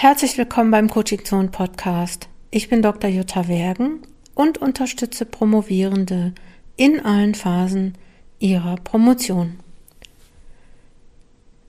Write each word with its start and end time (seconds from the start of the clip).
Herzlich 0.00 0.38
willkommen 0.38 0.70
beim 0.70 0.88
Coaching 0.88 1.24
Zone 1.24 1.48
Podcast. 1.48 2.28
Ich 2.52 2.68
bin 2.68 2.82
Dr. 2.82 3.10
Jutta 3.10 3.48
Wergen 3.48 4.02
und 4.36 4.56
unterstütze 4.56 5.24
Promovierende 5.24 6.34
in 6.76 7.04
allen 7.04 7.34
Phasen 7.34 7.94
ihrer 8.38 8.76
Promotion. 8.76 9.58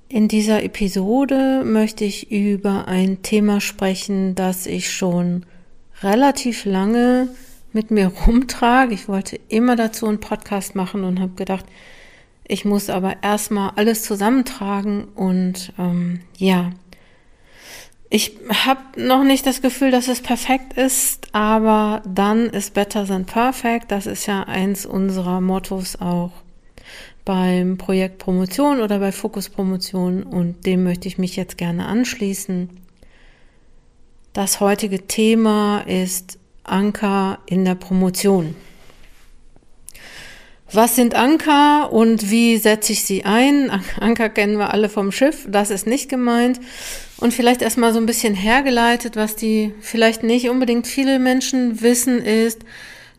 In 0.10 0.28
dieser 0.28 0.62
Episode 0.62 1.64
möchte 1.66 2.06
ich 2.06 2.32
über 2.32 2.88
ein 2.88 3.24
Thema 3.24 3.62
sprechen, 3.62 4.36
das 4.36 4.68
ich 4.68 4.94
schon 4.94 5.48
relativ 6.04 6.66
lange 6.66 7.30
mit 7.74 7.90
mir 7.90 8.14
rumtrage. 8.28 8.94
Ich 8.94 9.08
wollte 9.08 9.40
immer 9.48 9.76
dazu 9.76 10.06
einen 10.06 10.20
Podcast 10.20 10.76
machen 10.76 11.04
und 11.04 11.20
habe 11.20 11.34
gedacht, 11.34 11.66
ich 12.48 12.64
muss 12.64 12.92
aber 12.92 13.24
erstmal 13.24 13.72
alles 13.76 14.04
zusammentragen 14.04 15.06
und 15.16 15.74
ähm, 15.80 16.20
ja, 16.38 16.74
ich 18.10 18.38
habe 18.66 18.82
noch 18.98 19.24
nicht 19.24 19.46
das 19.46 19.62
Gefühl, 19.62 19.92
dass 19.92 20.08
es 20.08 20.22
perfekt 20.22 20.74
ist, 20.74 21.28
aber 21.34 22.02
dann 22.08 22.48
ist 22.48 22.74
better 22.74 23.06
than 23.06 23.26
perfect. 23.26 23.92
Das 23.92 24.08
ist 24.08 24.26
ja 24.26 24.44
eins 24.44 24.86
unserer 24.86 25.42
Mottos 25.42 25.96
auch 26.02 26.32
beim 27.24 27.78
Projekt 27.78 28.18
Promotion 28.18 28.82
oder 28.82 28.98
bei 28.98 29.12
Fokus 29.12 29.50
Promotion 29.50 30.24
und 30.24 30.66
dem 30.66 30.84
möchte 30.84 31.08
ich 31.08 31.20
mich 31.20 31.36
jetzt 31.36 31.58
gerne 31.60 31.86
anschließen. 31.86 32.70
Das 34.34 34.60
heutige 34.60 35.06
Thema 35.06 35.82
ist 35.82 36.40
Anker 36.64 37.38
in 37.46 37.66
der 37.66 37.76
Promotion. 37.76 38.56
Was 40.72 40.96
sind 40.96 41.16
Anker 41.16 41.92
und 41.92 42.30
wie 42.30 42.58
setze 42.58 42.94
ich 42.94 43.04
sie 43.04 43.26
ein? 43.26 43.72
Anker 44.00 44.30
kennen 44.30 44.58
wir 44.58 44.72
alle 44.72 44.88
vom 44.88 45.12
Schiff, 45.12 45.48
das 45.50 45.72
ist 45.72 45.88
nicht 45.88 46.10
gemeint. 46.10 46.60
Und 47.18 47.34
vielleicht 47.34 47.64
erstmal 47.64 47.92
so 47.92 48.00
ein 48.00 48.06
bisschen 48.06 48.36
hergeleitet, 48.36 49.16
was 49.16 49.36
die 49.36 49.74
vielleicht 49.82 50.22
nicht 50.22 50.48
unbedingt 50.48 50.86
viele 50.86 51.18
Menschen 51.18 51.82
wissen, 51.82 52.20
ist, 52.24 52.62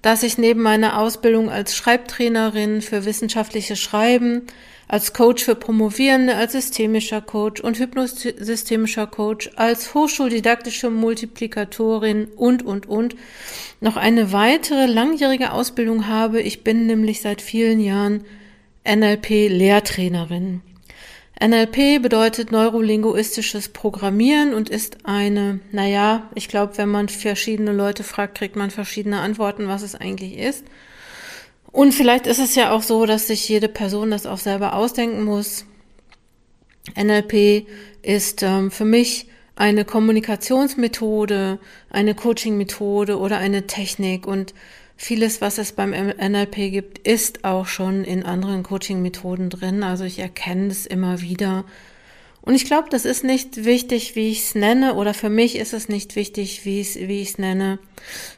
dass 0.00 0.22
ich 0.22 0.38
neben 0.38 0.62
meiner 0.62 0.98
Ausbildung 0.98 1.50
als 1.50 1.76
Schreibtrainerin 1.76 2.82
für 2.82 3.04
wissenschaftliches 3.04 3.80
Schreiben 3.80 4.42
als 4.91 5.12
Coach 5.12 5.44
für 5.44 5.55
Promovierende, 5.55 6.34
als 6.34 6.50
systemischer 6.50 7.20
Coach 7.20 7.60
und 7.60 7.78
hypnosystemischer 7.78 9.06
Coach, 9.06 9.48
als 9.55 9.94
hochschuldidaktische 9.94 10.91
Multiplikatorin 10.91 12.24
und, 12.36 12.64
und, 12.64 12.88
und 12.88 13.14
noch 13.80 13.97
eine 13.97 14.32
weitere 14.32 14.86
langjährige 14.86 15.52
Ausbildung 15.52 16.08
habe. 16.08 16.42
Ich 16.42 16.64
bin 16.64 16.88
nämlich 16.88 17.20
seit 17.20 17.41
vielen 17.41 17.78
Jahren 17.78 18.24
NLP-Lehrtrainerin. 18.84 20.60
NLP 21.41 22.02
bedeutet 22.02 22.50
neurolinguistisches 22.50 23.69
Programmieren 23.69 24.52
und 24.54 24.69
ist 24.70 24.98
eine, 25.04 25.60
naja, 25.70 26.28
ich 26.34 26.48
glaube, 26.48 26.77
wenn 26.78 26.88
man 26.88 27.08
verschiedene 27.08 27.72
Leute 27.72 28.02
fragt, 28.02 28.38
kriegt 28.38 28.56
man 28.56 28.72
verschiedene 28.72 29.20
Antworten, 29.20 29.69
was 29.69 29.82
es 29.82 29.94
eigentlich 29.94 30.36
ist. 30.36 30.64
Und 31.72 31.92
vielleicht 31.92 32.26
ist 32.26 32.38
es 32.38 32.54
ja 32.54 32.72
auch 32.72 32.82
so, 32.82 33.06
dass 33.06 33.28
sich 33.28 33.48
jede 33.48 33.68
Person 33.68 34.10
das 34.10 34.26
auch 34.26 34.38
selber 34.38 34.74
ausdenken 34.74 35.24
muss. 35.24 35.64
NLP 36.96 37.66
ist 38.02 38.42
ähm, 38.42 38.70
für 38.70 38.84
mich 38.84 39.28
eine 39.54 39.84
Kommunikationsmethode, 39.84 41.58
eine 41.91 42.14
Coaching-Methode 42.14 43.18
oder 43.18 43.38
eine 43.38 43.66
Technik 43.66 44.26
und 44.26 44.54
vieles, 44.96 45.41
was 45.41 45.58
es 45.58 45.72
beim 45.72 45.91
NLP 45.91 46.70
gibt, 46.70 46.98
ist 47.06 47.44
auch 47.44 47.66
schon 47.66 48.04
in 48.04 48.22
anderen 48.22 48.62
Coaching-Methoden 48.62 49.50
drin. 49.50 49.82
Also 49.82 50.04
ich 50.04 50.18
erkenne 50.18 50.68
es 50.68 50.86
immer 50.86 51.20
wieder. 51.20 51.64
Und 52.42 52.55
ich 52.55 52.64
glaube, 52.64 52.88
das 52.91 53.05
ist 53.05 53.22
nicht 53.22 53.64
wichtig, 53.64 54.16
wie 54.16 54.30
ich 54.30 54.41
es 54.41 54.55
nenne, 54.55 54.94
oder 54.94 55.12
für 55.12 55.28
mich 55.28 55.56
ist 55.56 55.74
es 55.74 55.88
nicht 55.88 56.16
wichtig, 56.16 56.64
wie 56.64 56.80
ich 56.80 56.97
es 56.97 57.38
nenne. 57.38 57.78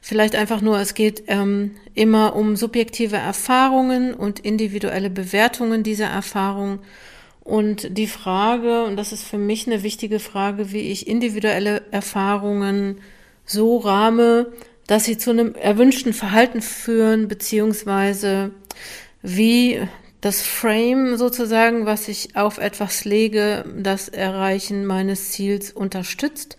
Vielleicht 0.00 0.34
einfach 0.34 0.60
nur, 0.60 0.78
es 0.80 0.94
geht 0.94 1.24
ähm, 1.28 1.72
immer 1.94 2.34
um 2.34 2.56
subjektive 2.56 3.16
Erfahrungen 3.16 4.12
und 4.12 4.40
individuelle 4.40 5.10
Bewertungen 5.10 5.82
dieser 5.82 6.06
Erfahrungen. 6.06 6.80
Und 7.44 7.96
die 7.96 8.06
Frage, 8.06 8.84
und 8.84 8.96
das 8.96 9.12
ist 9.12 9.24
für 9.24 9.38
mich 9.38 9.66
eine 9.66 9.82
wichtige 9.82 10.18
Frage, 10.18 10.72
wie 10.72 10.90
ich 10.90 11.06
individuelle 11.06 11.82
Erfahrungen 11.90 13.00
so 13.44 13.78
rahme, 13.78 14.52
dass 14.86 15.04
sie 15.04 15.18
zu 15.18 15.30
einem 15.30 15.54
erwünschten 15.54 16.12
Verhalten 16.12 16.60
führen, 16.60 17.28
beziehungsweise 17.28 18.50
wie 19.22 19.80
das 20.22 20.40
Frame 20.40 21.16
sozusagen, 21.16 21.84
was 21.84 22.08
ich 22.08 22.36
auf 22.36 22.58
etwas 22.58 23.04
lege, 23.04 23.64
das 23.76 24.08
Erreichen 24.08 24.86
meines 24.86 25.32
Ziels 25.32 25.72
unterstützt. 25.72 26.56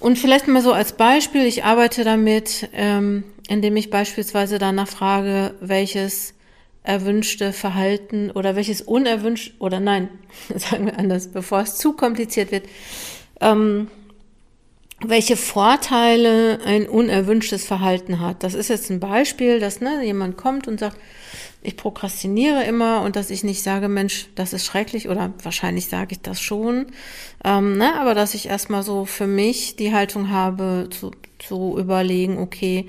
Und 0.00 0.18
vielleicht 0.18 0.48
mal 0.48 0.60
so 0.60 0.72
als 0.72 0.94
Beispiel, 0.94 1.46
ich 1.46 1.64
arbeite 1.64 2.02
damit, 2.02 2.68
ähm, 2.72 3.22
indem 3.48 3.76
ich 3.76 3.90
beispielsweise 3.90 4.58
danach 4.58 4.88
frage, 4.88 5.54
welches 5.60 6.34
erwünschte 6.82 7.52
Verhalten 7.52 8.32
oder 8.32 8.56
welches 8.56 8.82
unerwünscht 8.82 9.54
oder 9.60 9.78
nein, 9.78 10.08
sagen 10.56 10.86
wir 10.86 10.98
anders, 10.98 11.28
bevor 11.28 11.60
es 11.60 11.76
zu 11.76 11.92
kompliziert 11.92 12.50
wird, 12.50 12.66
ähm, 13.40 13.86
welche 15.04 15.36
Vorteile 15.36 16.60
ein 16.64 16.88
unerwünschtes 16.88 17.64
Verhalten 17.64 18.20
hat. 18.20 18.42
Das 18.42 18.54
ist 18.54 18.68
jetzt 18.68 18.90
ein 18.90 19.00
Beispiel, 19.00 19.60
dass 19.60 19.80
ne, 19.80 20.04
jemand 20.04 20.36
kommt 20.36 20.68
und 20.68 20.80
sagt, 20.80 20.96
ich 21.62 21.76
prokrastiniere 21.76 22.64
immer 22.64 23.02
und 23.02 23.14
dass 23.14 23.30
ich 23.30 23.44
nicht 23.44 23.62
sage, 23.62 23.88
Mensch, 23.88 24.28
das 24.34 24.52
ist 24.52 24.66
schrecklich 24.66 25.08
oder 25.08 25.32
wahrscheinlich 25.42 25.86
sage 25.86 26.12
ich 26.12 26.20
das 26.20 26.40
schon, 26.40 26.86
ähm, 27.44 27.78
ne, 27.78 27.94
aber 27.94 28.14
dass 28.14 28.34
ich 28.34 28.48
erstmal 28.48 28.82
so 28.82 29.04
für 29.04 29.26
mich 29.28 29.76
die 29.76 29.92
Haltung 29.92 30.30
habe, 30.30 30.88
zu, 30.90 31.12
zu 31.38 31.78
überlegen, 31.78 32.38
okay, 32.38 32.88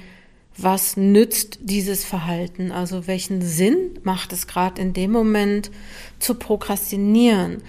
was 0.58 0.98
nützt 0.98 1.60
dieses 1.62 2.06
Verhalten? 2.06 2.72
Also 2.72 3.08
welchen 3.08 3.42
Sinn 3.42 4.00
macht 4.04 4.34
es 4.34 4.48
gerade 4.48 4.82
in 4.82 4.94
dem 4.94 5.12
Moment 5.12 5.72
zu 6.20 6.36
prokrastinieren? 6.36 7.64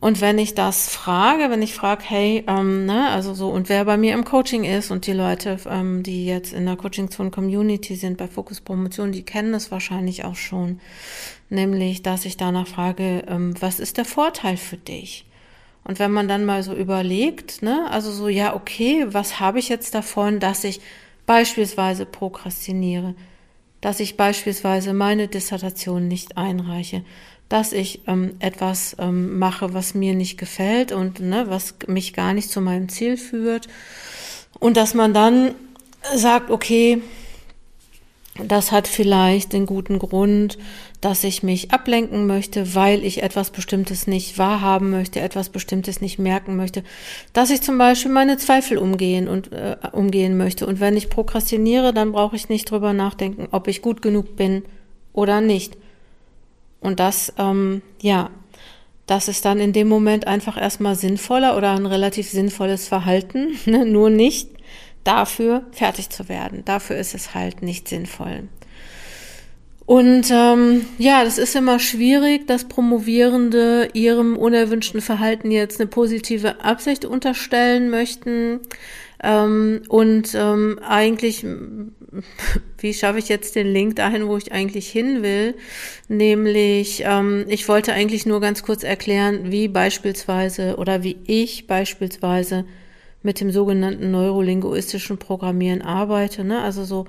Und 0.00 0.20
wenn 0.20 0.38
ich 0.38 0.54
das 0.54 0.88
frage, 0.88 1.50
wenn 1.50 1.60
ich 1.60 1.74
frage, 1.74 2.04
hey, 2.06 2.44
ähm, 2.46 2.86
ne, 2.86 3.08
also 3.08 3.34
so, 3.34 3.48
und 3.48 3.68
wer 3.68 3.84
bei 3.84 3.96
mir 3.96 4.14
im 4.14 4.24
Coaching 4.24 4.62
ist 4.62 4.92
und 4.92 5.06
die 5.06 5.12
Leute, 5.12 5.58
ähm, 5.68 6.04
die 6.04 6.24
jetzt 6.24 6.52
in 6.52 6.66
der 6.66 6.76
Coaching 6.76 7.10
Zone 7.10 7.30
Community 7.30 7.96
sind 7.96 8.16
bei 8.16 8.28
Fokus 8.28 8.60
Promotion, 8.60 9.10
die 9.10 9.24
kennen 9.24 9.52
das 9.52 9.72
wahrscheinlich 9.72 10.24
auch 10.24 10.36
schon. 10.36 10.80
Nämlich, 11.50 12.02
dass 12.02 12.26
ich 12.26 12.36
danach 12.36 12.68
frage, 12.68 13.24
ähm, 13.26 13.54
was 13.60 13.80
ist 13.80 13.96
der 13.96 14.04
Vorteil 14.04 14.56
für 14.56 14.76
dich? 14.76 15.24
Und 15.82 15.98
wenn 15.98 16.12
man 16.12 16.28
dann 16.28 16.44
mal 16.44 16.62
so 16.62 16.74
überlegt, 16.74 17.62
ne, 17.62 17.88
also 17.90 18.12
so, 18.12 18.28
ja, 18.28 18.54
okay, 18.54 19.06
was 19.08 19.40
habe 19.40 19.58
ich 19.58 19.68
jetzt 19.68 19.94
davon, 19.94 20.38
dass 20.38 20.62
ich 20.62 20.80
beispielsweise 21.26 22.06
prokrastiniere, 22.06 23.14
dass 23.80 24.00
ich 24.00 24.16
beispielsweise 24.16 24.92
meine 24.92 25.28
Dissertation 25.28 26.08
nicht 26.08 26.36
einreiche, 26.36 27.04
dass 27.48 27.72
ich 27.72 28.02
ähm, 28.06 28.34
etwas 28.40 28.96
ähm, 28.98 29.38
mache, 29.38 29.72
was 29.72 29.94
mir 29.94 30.14
nicht 30.14 30.38
gefällt 30.38 30.92
und 30.92 31.20
ne, 31.20 31.46
was 31.48 31.76
mich 31.86 32.12
gar 32.12 32.34
nicht 32.34 32.50
zu 32.50 32.60
meinem 32.60 32.88
Ziel 32.88 33.16
führt. 33.16 33.68
Und 34.58 34.76
dass 34.76 34.94
man 34.94 35.14
dann 35.14 35.54
sagt, 36.14 36.50
okay, 36.50 37.00
das 38.44 38.70
hat 38.70 38.86
vielleicht 38.86 39.52
den 39.52 39.66
guten 39.66 39.98
Grund, 39.98 40.58
dass 41.00 41.24
ich 41.24 41.42
mich 41.42 41.70
ablenken 41.72 42.26
möchte, 42.26 42.74
weil 42.74 43.04
ich 43.04 43.22
etwas 43.22 43.50
Bestimmtes 43.50 44.06
nicht 44.06 44.38
wahrhaben 44.38 44.90
möchte, 44.90 45.20
etwas 45.20 45.48
Bestimmtes 45.48 46.00
nicht 46.00 46.18
merken 46.18 46.56
möchte, 46.56 46.82
dass 47.32 47.50
ich 47.50 47.62
zum 47.62 47.78
Beispiel 47.78 48.12
meine 48.12 48.36
Zweifel 48.36 48.78
umgehen 48.78 49.28
und 49.28 49.52
äh, 49.52 49.76
umgehen 49.92 50.36
möchte. 50.36 50.66
Und 50.66 50.80
wenn 50.80 50.96
ich 50.96 51.10
prokrastiniere, 51.10 51.92
dann 51.92 52.12
brauche 52.12 52.36
ich 52.36 52.48
nicht 52.48 52.70
drüber 52.70 52.92
nachdenken, 52.92 53.48
ob 53.50 53.68
ich 53.68 53.82
gut 53.82 54.02
genug 54.02 54.36
bin 54.36 54.62
oder 55.12 55.40
nicht. 55.40 55.76
Und 56.80 57.00
das, 57.00 57.32
ähm, 57.38 57.82
ja, 58.00 58.30
das 59.06 59.28
ist 59.28 59.44
dann 59.44 59.58
in 59.58 59.72
dem 59.72 59.88
Moment 59.88 60.26
einfach 60.26 60.60
erstmal 60.60 60.94
sinnvoller 60.94 61.56
oder 61.56 61.72
ein 61.72 61.86
relativ 61.86 62.28
sinnvolles 62.28 62.86
Verhalten, 62.86 63.56
ne? 63.66 63.84
nur 63.84 64.10
nicht 64.10 64.57
dafür 65.04 65.62
fertig 65.72 66.10
zu 66.10 66.28
werden. 66.28 66.64
Dafür 66.64 66.96
ist 66.96 67.14
es 67.14 67.34
halt 67.34 67.62
nicht 67.62 67.88
sinnvoll. 67.88 68.48
Und 69.88 70.30
ähm, 70.30 70.84
ja, 70.98 71.24
das 71.24 71.38
ist 71.38 71.56
immer 71.56 71.78
schwierig, 71.78 72.46
dass 72.46 72.68
Promovierende 72.68 73.88
ihrem 73.94 74.36
unerwünschten 74.36 75.00
Verhalten 75.00 75.50
jetzt 75.50 75.80
eine 75.80 75.88
positive 75.88 76.62
Absicht 76.62 77.06
unterstellen 77.06 77.88
möchten. 77.88 78.60
Ähm, 79.22 79.80
und 79.88 80.34
ähm, 80.34 80.78
eigentlich, 80.86 81.46
wie 82.78 82.92
schaffe 82.92 83.18
ich 83.18 83.30
jetzt 83.30 83.56
den 83.56 83.66
Link 83.72 83.96
dahin, 83.96 84.28
wo 84.28 84.36
ich 84.36 84.52
eigentlich 84.52 84.90
hin 84.90 85.22
will? 85.22 85.54
Nämlich, 86.08 87.02
ähm, 87.06 87.46
ich 87.48 87.66
wollte 87.66 87.94
eigentlich 87.94 88.26
nur 88.26 88.42
ganz 88.42 88.62
kurz 88.62 88.84
erklären, 88.84 89.50
wie 89.50 89.68
beispielsweise 89.68 90.76
oder 90.76 91.02
wie 91.02 91.16
ich 91.24 91.66
beispielsweise 91.66 92.66
mit 93.22 93.40
dem 93.40 93.50
sogenannten 93.50 94.10
neurolinguistischen 94.10 95.16
Programmieren 95.18 95.80
arbeite. 95.82 96.44
Ne? 96.44 96.62
Also 96.62 96.84
so, 96.84 97.06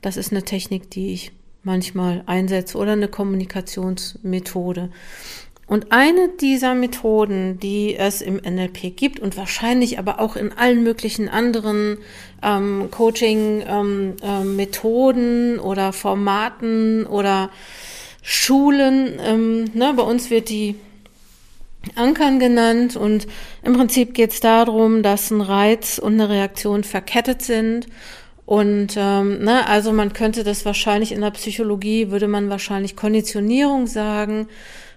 das 0.00 0.16
ist 0.16 0.32
eine 0.32 0.42
Technik, 0.42 0.90
die 0.90 1.12
ich 1.12 1.32
manchmal 1.62 2.22
einsetze 2.26 2.78
oder 2.78 2.92
eine 2.92 3.08
Kommunikationsmethode. 3.08 4.88
Und 5.68 5.92
eine 5.92 6.30
dieser 6.40 6.74
Methoden, 6.74 7.58
die 7.58 7.94
es 7.96 8.20
im 8.20 8.36
NLP 8.36 8.96
gibt 8.96 9.20
und 9.20 9.36
wahrscheinlich 9.38 9.98
aber 9.98 10.20
auch 10.20 10.36
in 10.36 10.52
allen 10.52 10.82
möglichen 10.82 11.30
anderen 11.30 11.96
ähm, 12.42 12.88
Coaching-Methoden 12.90 15.54
ähm, 15.54 15.58
äh, 15.58 15.60
oder 15.60 15.94
Formaten 15.94 17.06
oder 17.06 17.48
Schulen, 18.22 19.18
ähm, 19.24 19.70
ne, 19.72 19.94
bei 19.96 20.02
uns 20.02 20.28
wird 20.30 20.50
die 20.50 20.74
Ankern 21.94 22.38
genannt 22.38 22.96
und 22.96 23.26
im 23.62 23.74
Prinzip 23.74 24.14
geht 24.14 24.32
es 24.32 24.40
darum, 24.40 25.02
dass 25.02 25.30
ein 25.30 25.40
Reiz 25.40 25.98
und 25.98 26.14
eine 26.14 26.28
Reaktion 26.28 26.84
verkettet 26.84 27.42
sind 27.42 27.86
und 28.46 28.94
ähm, 28.96 29.42
ne, 29.44 29.66
also 29.66 29.92
man 29.92 30.12
könnte 30.12 30.44
das 30.44 30.64
wahrscheinlich 30.64 31.12
in 31.12 31.20
der 31.20 31.30
Psychologie 31.30 32.10
würde 32.10 32.28
man 32.28 32.50
wahrscheinlich 32.50 32.96
Konditionierung 32.96 33.86
sagen 33.86 34.48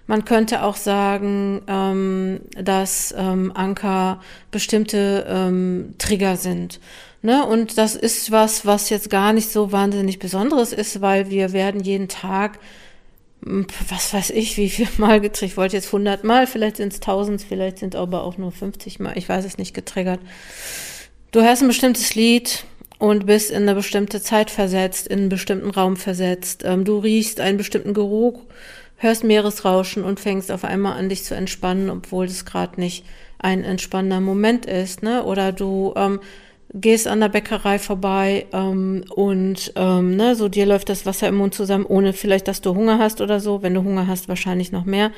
man 0.06 0.24
könnte 0.24 0.62
auch 0.62 0.76
sagen, 0.76 1.62
ähm, 1.66 2.40
dass 2.56 3.14
ähm, 3.16 3.52
Anker 3.54 4.20
bestimmte 4.50 5.26
ähm, 5.28 5.94
Trigger 5.98 6.36
sind. 6.36 6.80
Ne? 7.22 7.44
Und 7.44 7.76
das 7.76 7.96
ist 7.96 8.30
was, 8.30 8.64
was 8.64 8.88
jetzt 8.88 9.10
gar 9.10 9.32
nicht 9.32 9.50
so 9.50 9.72
wahnsinnig 9.72 10.18
Besonderes 10.18 10.72
ist, 10.72 11.00
weil 11.00 11.30
wir 11.30 11.52
werden 11.52 11.80
jeden 11.80 12.08
Tag, 12.08 12.60
was 13.40 14.12
weiß 14.12 14.30
ich, 14.30 14.56
wie 14.56 14.70
viel 14.70 14.88
Mal 14.98 15.20
getriggert. 15.20 15.52
Ich 15.52 15.56
wollte 15.56 15.76
jetzt 15.76 15.86
100 15.86 16.24
Mal, 16.24 16.46
vielleicht 16.46 16.76
sind 16.76 16.92
es 16.92 17.00
1000, 17.00 17.42
vielleicht 17.42 17.78
sind 17.78 17.94
aber 17.94 18.24
auch 18.24 18.38
nur 18.38 18.52
50 18.52 19.00
Mal, 19.00 19.16
ich 19.16 19.28
weiß 19.28 19.44
es 19.44 19.58
nicht, 19.58 19.74
getriggert. 19.74 20.20
Du 21.32 21.42
hörst 21.42 21.62
ein 21.62 21.68
bestimmtes 21.68 22.14
Lied, 22.14 22.64
und 22.98 23.26
bist 23.26 23.50
in 23.50 23.64
eine 23.64 23.74
bestimmte 23.74 24.22
Zeit 24.22 24.50
versetzt, 24.50 25.06
in 25.06 25.18
einen 25.18 25.28
bestimmten 25.28 25.68
Raum 25.68 25.98
versetzt. 25.98 26.62
Ähm, 26.64 26.86
du 26.86 26.98
riechst 26.98 27.40
einen 27.40 27.58
bestimmten 27.58 27.92
Geruch 27.92 28.40
hörst 28.96 29.24
Meeresrauschen 29.24 30.02
und 30.04 30.20
fängst 30.20 30.50
auf 30.50 30.64
einmal 30.64 30.98
an, 30.98 31.08
dich 31.08 31.24
zu 31.24 31.34
entspannen, 31.34 31.90
obwohl 31.90 32.26
das 32.26 32.44
gerade 32.44 32.80
nicht 32.80 33.04
ein 33.38 33.64
entspannender 33.64 34.20
Moment 34.20 34.66
ist, 34.66 35.02
ne? 35.02 35.24
Oder 35.24 35.52
du 35.52 35.92
ähm, 35.96 36.20
gehst 36.74 37.06
an 37.06 37.20
der 37.20 37.28
Bäckerei 37.28 37.78
vorbei 37.78 38.46
ähm, 38.52 39.04
und 39.14 39.72
ähm, 39.76 40.16
ne, 40.16 40.34
so 40.34 40.48
dir 40.48 40.66
läuft 40.66 40.88
das 40.88 41.06
Wasser 41.06 41.28
im 41.28 41.36
Mund 41.36 41.54
zusammen, 41.54 41.86
ohne 41.86 42.12
vielleicht, 42.12 42.48
dass 42.48 42.60
du 42.60 42.74
Hunger 42.74 42.98
hast 42.98 43.20
oder 43.20 43.40
so. 43.40 43.62
Wenn 43.62 43.74
du 43.74 43.82
Hunger 43.82 44.06
hast, 44.06 44.28
wahrscheinlich 44.28 44.72
noch 44.72 44.84
mehr. 44.84 45.12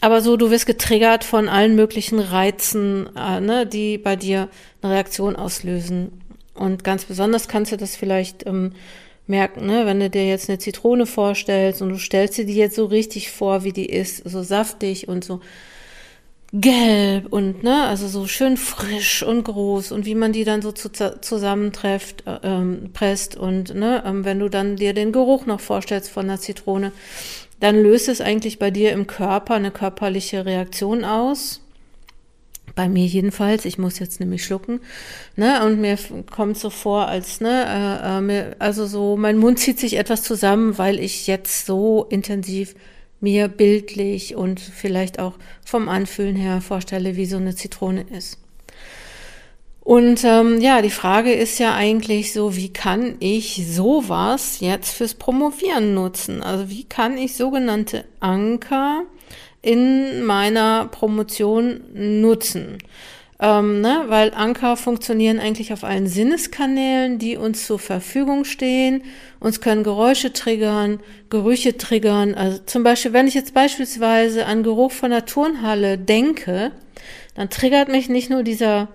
Aber 0.00 0.22
so, 0.22 0.36
du 0.36 0.50
wirst 0.50 0.66
getriggert 0.66 1.24
von 1.24 1.48
allen 1.48 1.74
möglichen 1.74 2.20
Reizen, 2.20 3.08
äh, 3.16 3.40
ne, 3.40 3.66
die 3.66 3.98
bei 3.98 4.16
dir 4.16 4.48
eine 4.82 4.94
Reaktion 4.94 5.36
auslösen. 5.36 6.22
Und 6.54 6.84
ganz 6.84 7.04
besonders 7.04 7.48
kannst 7.48 7.72
du 7.72 7.76
das 7.76 7.96
vielleicht 7.96 8.46
ähm, 8.46 8.72
merken, 9.26 9.66
ne, 9.66 9.86
wenn 9.86 10.00
du 10.00 10.10
dir 10.10 10.26
jetzt 10.26 10.48
eine 10.48 10.58
Zitrone 10.58 11.06
vorstellst 11.06 11.82
und 11.82 11.90
du 11.90 11.98
stellst 11.98 12.38
dir 12.38 12.46
die 12.46 12.56
jetzt 12.56 12.76
so 12.76 12.86
richtig 12.86 13.30
vor, 13.30 13.64
wie 13.64 13.72
die 13.72 13.86
ist, 13.86 14.28
so 14.28 14.42
saftig 14.42 15.08
und 15.08 15.24
so 15.24 15.40
gelb 16.52 17.32
und 17.32 17.62
ne, 17.62 17.84
also 17.84 18.08
so 18.08 18.26
schön 18.26 18.56
frisch 18.56 19.22
und 19.22 19.44
groß 19.44 19.92
und 19.92 20.04
wie 20.04 20.16
man 20.16 20.32
die 20.32 20.44
dann 20.44 20.62
so 20.62 20.72
zu, 20.72 20.90
zusammentrefft, 20.90 22.26
äh, 22.26 22.38
ähm, 22.42 22.90
presst 22.92 23.36
und 23.36 23.74
ne, 23.74 24.02
ähm, 24.04 24.24
wenn 24.24 24.40
du 24.40 24.48
dann 24.48 24.76
dir 24.76 24.92
den 24.92 25.12
Geruch 25.12 25.46
noch 25.46 25.60
vorstellst 25.60 26.10
von 26.10 26.24
einer 26.28 26.40
Zitrone, 26.40 26.92
dann 27.60 27.80
löst 27.80 28.08
es 28.08 28.20
eigentlich 28.20 28.58
bei 28.58 28.70
dir 28.70 28.92
im 28.92 29.06
Körper 29.06 29.54
eine 29.54 29.70
körperliche 29.70 30.44
Reaktion 30.44 31.04
aus. 31.04 31.60
Bei 32.74 32.88
mir 32.88 33.04
jedenfalls, 33.04 33.64
ich 33.64 33.78
muss 33.78 33.98
jetzt 33.98 34.20
nämlich 34.20 34.44
schlucken, 34.44 34.80
ne, 35.36 35.64
und 35.64 35.80
mir 35.80 35.98
kommt 36.30 36.56
so 36.56 36.70
vor, 36.70 37.06
als, 37.06 37.40
ne, 37.40 38.00
äh, 38.02 38.18
äh, 38.18 38.20
mir, 38.20 38.56
also 38.58 38.86
so, 38.86 39.16
mein 39.16 39.38
Mund 39.38 39.58
zieht 39.60 39.78
sich 39.78 39.96
etwas 39.98 40.22
zusammen, 40.22 40.78
weil 40.78 40.98
ich 40.98 41.26
jetzt 41.26 41.66
so 41.66 42.06
intensiv 42.08 42.74
mir 43.20 43.48
bildlich 43.48 44.34
und 44.34 44.60
vielleicht 44.60 45.18
auch 45.18 45.34
vom 45.64 45.88
Anfühlen 45.88 46.36
her 46.36 46.60
vorstelle, 46.60 47.16
wie 47.16 47.26
so 47.26 47.36
eine 47.36 47.54
Zitrone 47.54 48.06
ist. 48.16 48.38
Und 49.80 50.24
ähm, 50.24 50.60
ja, 50.60 50.82
die 50.82 50.90
Frage 50.90 51.32
ist 51.32 51.58
ja 51.58 51.74
eigentlich 51.74 52.32
so, 52.32 52.54
wie 52.54 52.72
kann 52.72 53.16
ich 53.18 53.66
sowas 53.66 54.60
jetzt 54.60 54.92
fürs 54.94 55.14
Promovieren 55.14 55.94
nutzen? 55.94 56.42
Also 56.42 56.68
wie 56.68 56.84
kann 56.84 57.18
ich 57.18 57.34
sogenannte 57.34 58.04
Anker 58.20 59.04
in 59.62 60.22
meiner 60.24 60.86
Promotion 60.86 61.80
nutzen. 61.92 62.78
Ähm, 63.42 63.80
ne? 63.80 64.04
Weil 64.08 64.34
Anker 64.34 64.76
funktionieren 64.76 65.40
eigentlich 65.40 65.72
auf 65.72 65.82
allen 65.82 66.06
Sinneskanälen, 66.06 67.18
die 67.18 67.38
uns 67.38 67.66
zur 67.66 67.78
Verfügung 67.78 68.44
stehen. 68.44 69.02
Uns 69.40 69.62
können 69.62 69.82
Geräusche 69.82 70.34
triggern, 70.34 71.00
Gerüche 71.30 71.78
triggern. 71.78 72.34
Also 72.34 72.58
zum 72.66 72.82
Beispiel, 72.82 73.14
wenn 73.14 73.26
ich 73.26 73.34
jetzt 73.34 73.54
beispielsweise 73.54 74.44
an 74.44 74.62
Geruch 74.62 74.92
von 74.92 75.10
der 75.10 75.24
Turnhalle 75.24 75.96
denke, 75.96 76.72
dann 77.34 77.48
triggert 77.48 77.88
mich 77.88 78.10
nicht 78.10 78.28
nur 78.28 78.42
dieser 78.42 78.88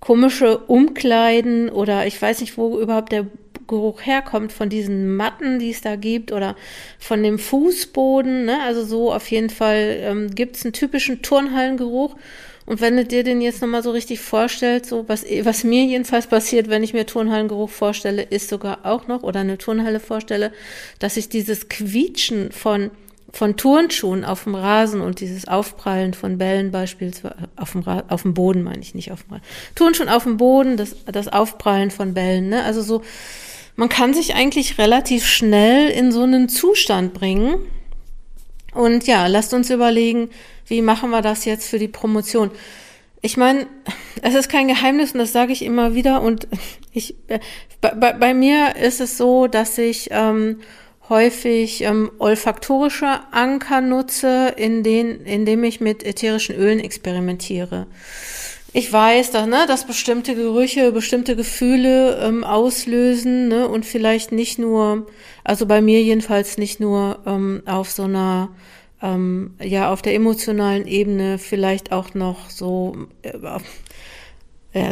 komische 0.00 0.58
Umkleiden 0.58 1.68
oder 1.68 2.06
ich 2.06 2.20
weiß 2.20 2.40
nicht, 2.40 2.58
wo 2.58 2.80
überhaupt 2.80 3.12
der 3.12 3.26
Geruch 3.68 4.04
herkommt, 4.04 4.52
von 4.52 4.68
diesen 4.68 5.14
Matten, 5.14 5.60
die 5.60 5.70
es 5.70 5.80
da 5.80 5.94
gibt 5.94 6.32
oder 6.32 6.56
von 6.98 7.22
dem 7.22 7.38
Fußboden. 7.38 8.46
Ne? 8.46 8.60
Also 8.62 8.84
so 8.84 9.12
auf 9.12 9.30
jeden 9.30 9.50
Fall 9.50 9.98
ähm, 10.00 10.34
gibt 10.34 10.56
es 10.56 10.64
einen 10.64 10.72
typischen 10.72 11.22
Turnhallengeruch. 11.22 12.16
Und 12.66 12.80
wenn 12.80 12.96
du 12.96 13.04
dir 13.04 13.24
den 13.24 13.40
jetzt 13.40 13.60
nochmal 13.60 13.82
so 13.82 13.90
richtig 13.90 14.20
vorstellst, 14.20 14.88
so 14.90 15.08
was, 15.08 15.24
was 15.42 15.64
mir 15.64 15.84
jedenfalls 15.84 16.26
passiert, 16.26 16.68
wenn 16.68 16.82
ich 16.82 16.94
mir 16.94 17.06
Turnhallengeruch 17.06 17.70
vorstelle, 17.70 18.22
ist 18.22 18.48
sogar 18.48 18.80
auch 18.84 19.08
noch, 19.08 19.22
oder 19.22 19.40
eine 19.40 19.58
Turnhalle 19.58 20.00
vorstelle, 20.00 20.52
dass 20.98 21.16
ich 21.16 21.28
dieses 21.28 21.68
Quietschen 21.68 22.52
von 22.52 22.90
von 23.34 23.56
Turnschuhen 23.56 24.26
auf 24.26 24.44
dem 24.44 24.54
Rasen 24.54 25.00
und 25.00 25.20
dieses 25.20 25.48
Aufprallen 25.48 26.12
von 26.12 26.36
Bällen 26.36 26.70
beispielsweise 26.70 27.48
auf 27.56 27.72
dem, 27.72 27.80
Ra 27.80 28.04
auf 28.08 28.22
dem 28.22 28.34
Boden 28.34 28.62
meine 28.62 28.80
ich 28.80 28.94
nicht 28.94 29.10
auf 29.10 29.22
dem 29.22 29.32
Rasen. 29.32 29.46
Turnschuhen 29.74 30.10
auf 30.10 30.24
dem 30.24 30.36
Boden, 30.36 30.76
das, 30.76 30.96
das 31.06 31.28
Aufprallen 31.28 31.90
von 31.90 32.12
Bällen, 32.12 32.50
ne? 32.50 32.62
Also 32.62 32.82
so 32.82 33.00
man 33.76 33.88
kann 33.88 34.12
sich 34.12 34.34
eigentlich 34.34 34.78
relativ 34.78 35.26
schnell 35.26 35.88
in 35.88 36.12
so 36.12 36.22
einen 36.22 36.48
Zustand 36.48 37.14
bringen. 37.14 37.56
Und 38.74 39.06
ja, 39.06 39.26
lasst 39.26 39.52
uns 39.54 39.70
überlegen, 39.70 40.30
wie 40.66 40.82
machen 40.82 41.10
wir 41.10 41.22
das 41.22 41.44
jetzt 41.44 41.68
für 41.68 41.78
die 41.78 41.88
Promotion? 41.88 42.50
Ich 43.20 43.36
meine, 43.36 43.66
es 44.22 44.34
ist 44.34 44.48
kein 44.48 44.68
Geheimnis 44.68 45.12
und 45.12 45.18
das 45.18 45.32
sage 45.32 45.52
ich 45.52 45.64
immer 45.64 45.94
wieder. 45.94 46.22
Und 46.22 46.48
ich, 46.92 47.16
äh, 47.28 47.40
bei, 47.80 48.12
bei 48.12 48.34
mir 48.34 48.76
ist 48.76 49.00
es 49.00 49.16
so, 49.16 49.46
dass 49.46 49.78
ich 49.78 50.08
ähm, 50.10 50.60
häufig 51.08 51.82
ähm, 51.82 52.10
olfaktorische 52.18 53.20
Anker 53.30 53.80
nutze, 53.80 54.54
in 54.56 54.82
denen, 54.82 55.24
indem 55.26 55.64
ich 55.64 55.80
mit 55.80 56.04
ätherischen 56.04 56.56
Ölen 56.56 56.80
experimentiere 56.80 57.86
ich 58.72 58.90
weiß, 58.90 59.30
dass, 59.32 59.46
ne, 59.46 59.66
dass 59.66 59.86
bestimmte 59.86 60.34
Gerüche, 60.34 60.92
bestimmte 60.92 61.36
Gefühle 61.36 62.18
ähm, 62.22 62.42
auslösen 62.42 63.48
ne, 63.48 63.68
und 63.68 63.84
vielleicht 63.84 64.32
nicht 64.32 64.58
nur, 64.58 65.06
also 65.44 65.66
bei 65.66 65.82
mir 65.82 66.02
jedenfalls 66.02 66.56
nicht 66.56 66.80
nur 66.80 67.18
ähm, 67.26 67.62
auf 67.66 67.90
so 67.90 68.04
einer, 68.04 68.48
ähm, 69.02 69.54
ja, 69.60 69.92
auf 69.92 70.00
der 70.00 70.14
emotionalen 70.14 70.86
Ebene, 70.86 71.38
vielleicht 71.38 71.92
auch 71.92 72.14
noch 72.14 72.48
so, 72.48 72.96
äh, 73.22 73.32
ja, 74.74 74.90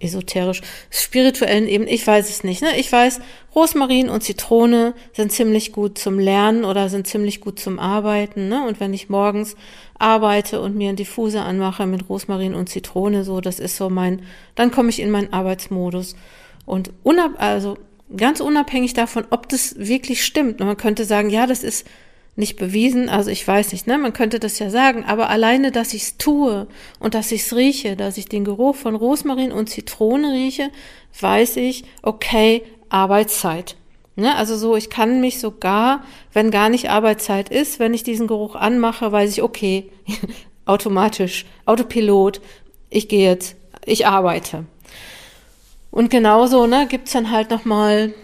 esoterisch, 0.00 0.62
spirituellen 0.90 1.68
Ebene, 1.68 1.90
ich 1.90 2.06
weiß 2.06 2.30
es 2.30 2.44
nicht. 2.44 2.62
Ne? 2.62 2.78
Ich 2.78 2.90
weiß, 2.90 3.20
Rosmarin 3.54 4.08
und 4.08 4.22
Zitrone 4.22 4.94
sind 5.12 5.32
ziemlich 5.32 5.72
gut 5.72 5.98
zum 5.98 6.18
Lernen 6.18 6.64
oder 6.64 6.88
sind 6.88 7.06
ziemlich 7.06 7.40
gut 7.40 7.60
zum 7.60 7.78
Arbeiten. 7.78 8.48
Ne? 8.48 8.66
Und 8.66 8.80
wenn 8.80 8.94
ich 8.94 9.10
morgens 9.10 9.54
arbeite 9.98 10.60
und 10.62 10.76
mir 10.76 10.88
einen 10.88 10.96
Diffuser 10.96 11.44
anmache 11.44 11.86
mit 11.86 12.08
Rosmarin 12.08 12.54
und 12.54 12.70
Zitrone, 12.70 13.24
so, 13.24 13.40
das 13.40 13.60
ist 13.60 13.76
so 13.76 13.90
mein, 13.90 14.22
dann 14.54 14.70
komme 14.70 14.88
ich 14.88 15.00
in 15.00 15.10
meinen 15.10 15.32
Arbeitsmodus. 15.32 16.16
Und 16.64 16.90
unab, 17.02 17.32
also 17.36 17.76
ganz 18.16 18.40
unabhängig 18.40 18.94
davon, 18.94 19.24
ob 19.28 19.48
das 19.48 19.78
wirklich 19.78 20.24
stimmt. 20.24 20.60
Und 20.60 20.68
man 20.68 20.76
könnte 20.78 21.04
sagen, 21.04 21.28
ja, 21.28 21.46
das 21.46 21.62
ist 21.62 21.86
nicht 22.34 22.56
bewiesen, 22.56 23.08
also 23.08 23.30
ich 23.30 23.46
weiß 23.46 23.72
nicht, 23.72 23.86
ne? 23.86 23.98
Man 23.98 24.14
könnte 24.14 24.38
das 24.38 24.58
ja 24.58 24.70
sagen, 24.70 25.04
aber 25.04 25.28
alleine, 25.28 25.70
dass 25.70 25.92
ich 25.92 26.02
es 26.02 26.16
tue 26.16 26.66
und 26.98 27.14
dass 27.14 27.30
ich 27.30 27.42
es 27.42 27.54
rieche, 27.54 27.94
dass 27.94 28.16
ich 28.16 28.26
den 28.26 28.44
Geruch 28.44 28.76
von 28.76 28.94
Rosmarin 28.94 29.52
und 29.52 29.68
Zitrone 29.68 30.32
rieche, 30.32 30.70
weiß 31.20 31.56
ich, 31.56 31.84
okay, 32.02 32.62
Arbeitszeit. 32.88 33.76
Ne? 34.16 34.34
Also 34.34 34.56
so, 34.56 34.76
ich 34.76 34.88
kann 34.88 35.20
mich 35.20 35.40
sogar, 35.40 36.04
wenn 36.32 36.50
gar 36.50 36.70
nicht 36.70 36.90
Arbeitszeit 36.90 37.50
ist, 37.50 37.78
wenn 37.78 37.92
ich 37.92 38.02
diesen 38.02 38.26
Geruch 38.26 38.54
anmache, 38.54 39.12
weiß 39.12 39.30
ich, 39.30 39.42
okay, 39.42 39.90
automatisch, 40.64 41.44
Autopilot, 41.66 42.40
ich 42.88 43.08
gehe 43.08 43.28
jetzt, 43.28 43.56
ich 43.84 44.06
arbeite. 44.06 44.64
Und 45.90 46.10
genauso, 46.10 46.66
ne, 46.66 46.86
gibt's 46.88 47.12
dann 47.12 47.30
halt 47.30 47.50
nochmal 47.50 48.14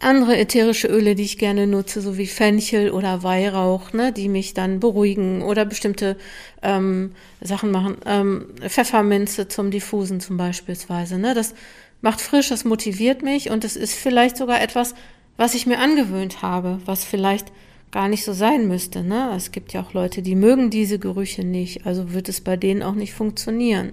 andere 0.00 0.36
ätherische 0.36 0.88
Öle, 0.88 1.14
die 1.14 1.24
ich 1.24 1.38
gerne 1.38 1.66
nutze, 1.66 2.00
so 2.00 2.16
wie 2.18 2.26
Fenchel 2.26 2.90
oder 2.90 3.22
Weihrauch, 3.22 3.92
ne, 3.92 4.12
die 4.12 4.28
mich 4.28 4.54
dann 4.54 4.80
beruhigen 4.80 5.42
oder 5.42 5.64
bestimmte 5.64 6.16
ähm, 6.62 7.12
Sachen 7.40 7.70
machen. 7.70 7.96
Ähm, 8.06 8.46
Pfefferminze 8.66 9.48
zum 9.48 9.70
Diffusen 9.70 10.20
zum 10.20 10.36
Beispielsweise. 10.36 11.18
Ne, 11.18 11.34
das 11.34 11.54
macht 12.00 12.20
frisch, 12.20 12.48
das 12.48 12.64
motiviert 12.64 13.22
mich 13.22 13.50
und 13.50 13.64
es 13.64 13.76
ist 13.76 13.94
vielleicht 13.94 14.36
sogar 14.36 14.60
etwas, 14.62 14.94
was 15.36 15.54
ich 15.54 15.66
mir 15.66 15.78
angewöhnt 15.78 16.42
habe, 16.42 16.80
was 16.84 17.04
vielleicht 17.04 17.52
gar 17.90 18.08
nicht 18.08 18.24
so 18.24 18.32
sein 18.32 18.68
müsste. 18.68 19.02
Ne? 19.02 19.32
Es 19.36 19.50
gibt 19.50 19.72
ja 19.72 19.82
auch 19.82 19.94
Leute, 19.94 20.22
die 20.22 20.34
mögen 20.34 20.70
diese 20.70 20.98
Gerüche 20.98 21.44
nicht, 21.44 21.86
also 21.86 22.12
wird 22.12 22.28
es 22.28 22.40
bei 22.40 22.56
denen 22.56 22.82
auch 22.82 22.94
nicht 22.94 23.14
funktionieren. 23.14 23.92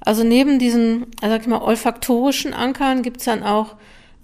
Also 0.00 0.22
neben 0.22 0.58
diesen, 0.58 1.06
sag 1.20 1.40
ich 1.40 1.46
mal, 1.46 1.62
olfaktorischen 1.62 2.52
Ankern 2.52 3.02
gibt's 3.02 3.24
dann 3.24 3.42
auch 3.42 3.76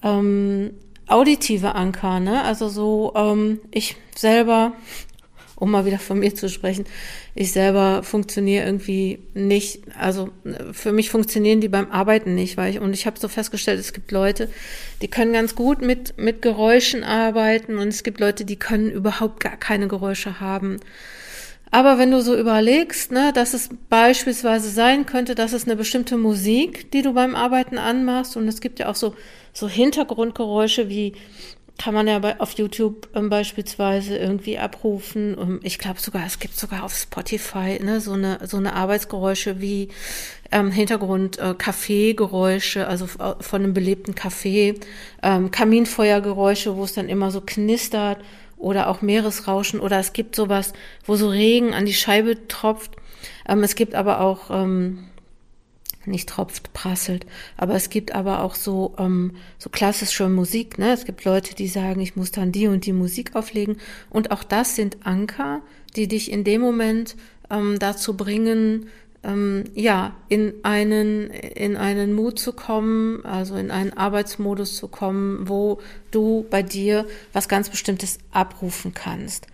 ähm, 0.03 0.73
auditive 1.13 1.75
Anker. 1.75 2.21
Ne? 2.21 2.43
Also 2.43 2.69
so, 2.69 3.13
ähm, 3.15 3.61
ich 3.71 3.97
selber 4.17 4.73
um 5.63 5.71
mal 5.71 5.87
wieder 5.87 6.01
von 6.01 6.19
mir 6.19 6.35
zu 6.35 6.49
sprechen, 6.49 6.87
ich 7.37 7.53
selber 7.53 8.03
funktioniere 8.03 8.67
irgendwie 8.67 9.21
nicht, 9.33 9.85
also 9.97 10.31
für 10.73 10.91
mich 10.91 11.09
funktionieren 11.09 11.61
die 11.61 11.69
beim 11.69 11.89
Arbeiten 11.93 12.35
nicht, 12.35 12.57
weil 12.57 12.73
ich, 12.73 12.81
und 12.81 12.93
ich 12.93 13.07
habe 13.07 13.21
so 13.21 13.29
festgestellt, 13.29 13.79
es 13.79 13.93
gibt 13.93 14.11
Leute, 14.11 14.49
die 15.03 15.07
können 15.07 15.33
ganz 15.33 15.55
gut 15.55 15.81
mit, 15.81 16.19
mit 16.19 16.43
Geräuschen 16.43 17.05
arbeiten 17.05 17.79
und 17.79 17.87
es 17.87 18.03
gibt 18.03 18.19
Leute, 18.19 18.45
die 18.45 18.57
können 18.57 18.91
überhaupt 18.91 19.39
gar 19.39 19.57
keine 19.57 19.87
Geräusche 19.87 20.41
haben. 20.41 20.81
Aber 21.71 21.97
wenn 21.97 22.11
du 22.11 22.23
so 22.23 22.37
überlegst, 22.37 23.13
ne, 23.13 23.33
dass 23.33 23.55
es 23.55 23.71
beispielsweise 23.89 24.69
sein 24.69 25.07
könnte, 25.07 25.37
dass 25.37 25.53
es 25.53 25.65
eine 25.65 25.77
bestimmte 25.77 26.17
Musik, 26.17 26.91
die 26.91 27.03
du 27.03 27.15
beim 27.15 27.37
Arbeiten 27.37 27.79
anmachst, 27.79 28.37
und 28.37 28.49
es 28.49 28.61
gibt 28.61 28.81
ja 28.81 28.89
auch 28.89 28.97
so, 28.97 29.15
so 29.53 29.69
Hintergrundgeräusche 29.69 30.89
wie 30.89 31.15
kann 31.79 31.95
man 31.95 32.07
ja 32.07 32.19
bei, 32.19 32.39
auf 32.39 32.53
YouTube 32.53 33.09
ähm, 33.15 33.29
beispielsweise 33.29 34.17
irgendwie 34.17 34.59
abrufen. 34.59 35.35
Um, 35.37 35.61
ich 35.63 35.79
glaube 35.79 36.01
sogar, 36.01 36.25
es 36.27 36.39
gibt 36.39 36.57
sogar 36.57 36.85
auf 36.85 36.95
Spotify 36.95 37.79
ne, 37.83 38.01
so 38.01 38.13
eine 38.13 38.47
so 38.47 38.57
eine 38.57 38.75
Arbeitsgeräusche 38.75 39.61
wie 39.61 39.89
ähm, 40.51 40.71
Hintergrund 40.71 41.39
äh, 41.39 41.55
Kaffeegeräusche, 41.57 42.87
also 42.87 43.07
von 43.07 43.39
einem 43.53 43.75
belebten 43.75 44.15
Kaffee, 44.15 44.75
ähm, 45.23 45.51
Kaminfeuergeräusche, 45.51 46.77
wo 46.77 46.85
es 46.85 46.93
dann 46.93 47.09
immer 47.09 47.31
so 47.31 47.41
knistert 47.41 48.19
oder 48.59 48.89
auch 48.89 49.03
Meeresrauschen 49.03 49.81
oder 49.81 49.99
es 49.99 50.13
gibt 50.13 50.37
sowas, 50.37 50.75
wo 51.05 51.17
so 51.17 51.29
Regen 51.31 51.75
an 51.75 51.87
die 51.87 51.95
Scheibe 51.95 52.47
tropft. 52.49 52.93
Ähm, 53.49 53.63
es 53.63 53.75
gibt 53.75 53.95
aber 53.95 54.21
auch 54.21 54.51
ähm, 54.51 55.09
nicht 56.07 56.29
tropft, 56.29 56.73
prasselt. 56.73 57.27
Aber 57.57 57.75
es 57.75 57.91
gibt 57.91 58.15
aber 58.15 58.43
auch 58.43 58.55
so, 58.55 58.95
ähm, 58.99 59.33
so 59.59 59.71
klassische 59.71 60.29
Musik. 60.29 60.79
Ne? 60.79 60.93
Es 60.93 61.05
gibt 61.05 61.25
Leute, 61.25 61.55
die 61.55 61.69
sagen, 61.69 62.01
ich 62.01 62.17
muss 62.17 62.31
dann 62.31 62.53
die 62.53 62.69
und 62.69 62.87
die 62.87 62.93
Musik 62.93 63.35
auflegen. 63.35 63.77
Und 64.11 64.31
auch 64.31 64.45
das 64.45 64.77
sind 64.77 64.99
Anker, 65.05 65.63
die 65.97 66.09
dich 66.09 66.31
in 66.31 66.45
dem 66.45 66.61
Moment 66.61 67.17
ähm, 67.51 67.79
dazu 67.79 68.17
bringen, 68.17 68.89
ähm, 69.25 69.65
ja, 69.75 70.15
in 70.29 70.55
einen, 70.63 71.31
in 71.31 71.77
einen 71.77 72.13
Mut 72.13 72.39
zu 72.39 72.53
kommen, 72.53 73.25
also 73.25 73.55
in 73.55 73.71
einen 73.71 73.93
Arbeitsmodus 73.93 74.77
zu 74.77 74.89
kommen, 74.89 75.49
wo 75.49 75.81
du 76.11 76.47
bei 76.51 76.63
dir 76.63 77.07
was 77.33 77.49
ganz 77.49 77.69
Bestimmtes 77.69 78.19
abrufen 78.33 78.95
kannst. 78.95 79.47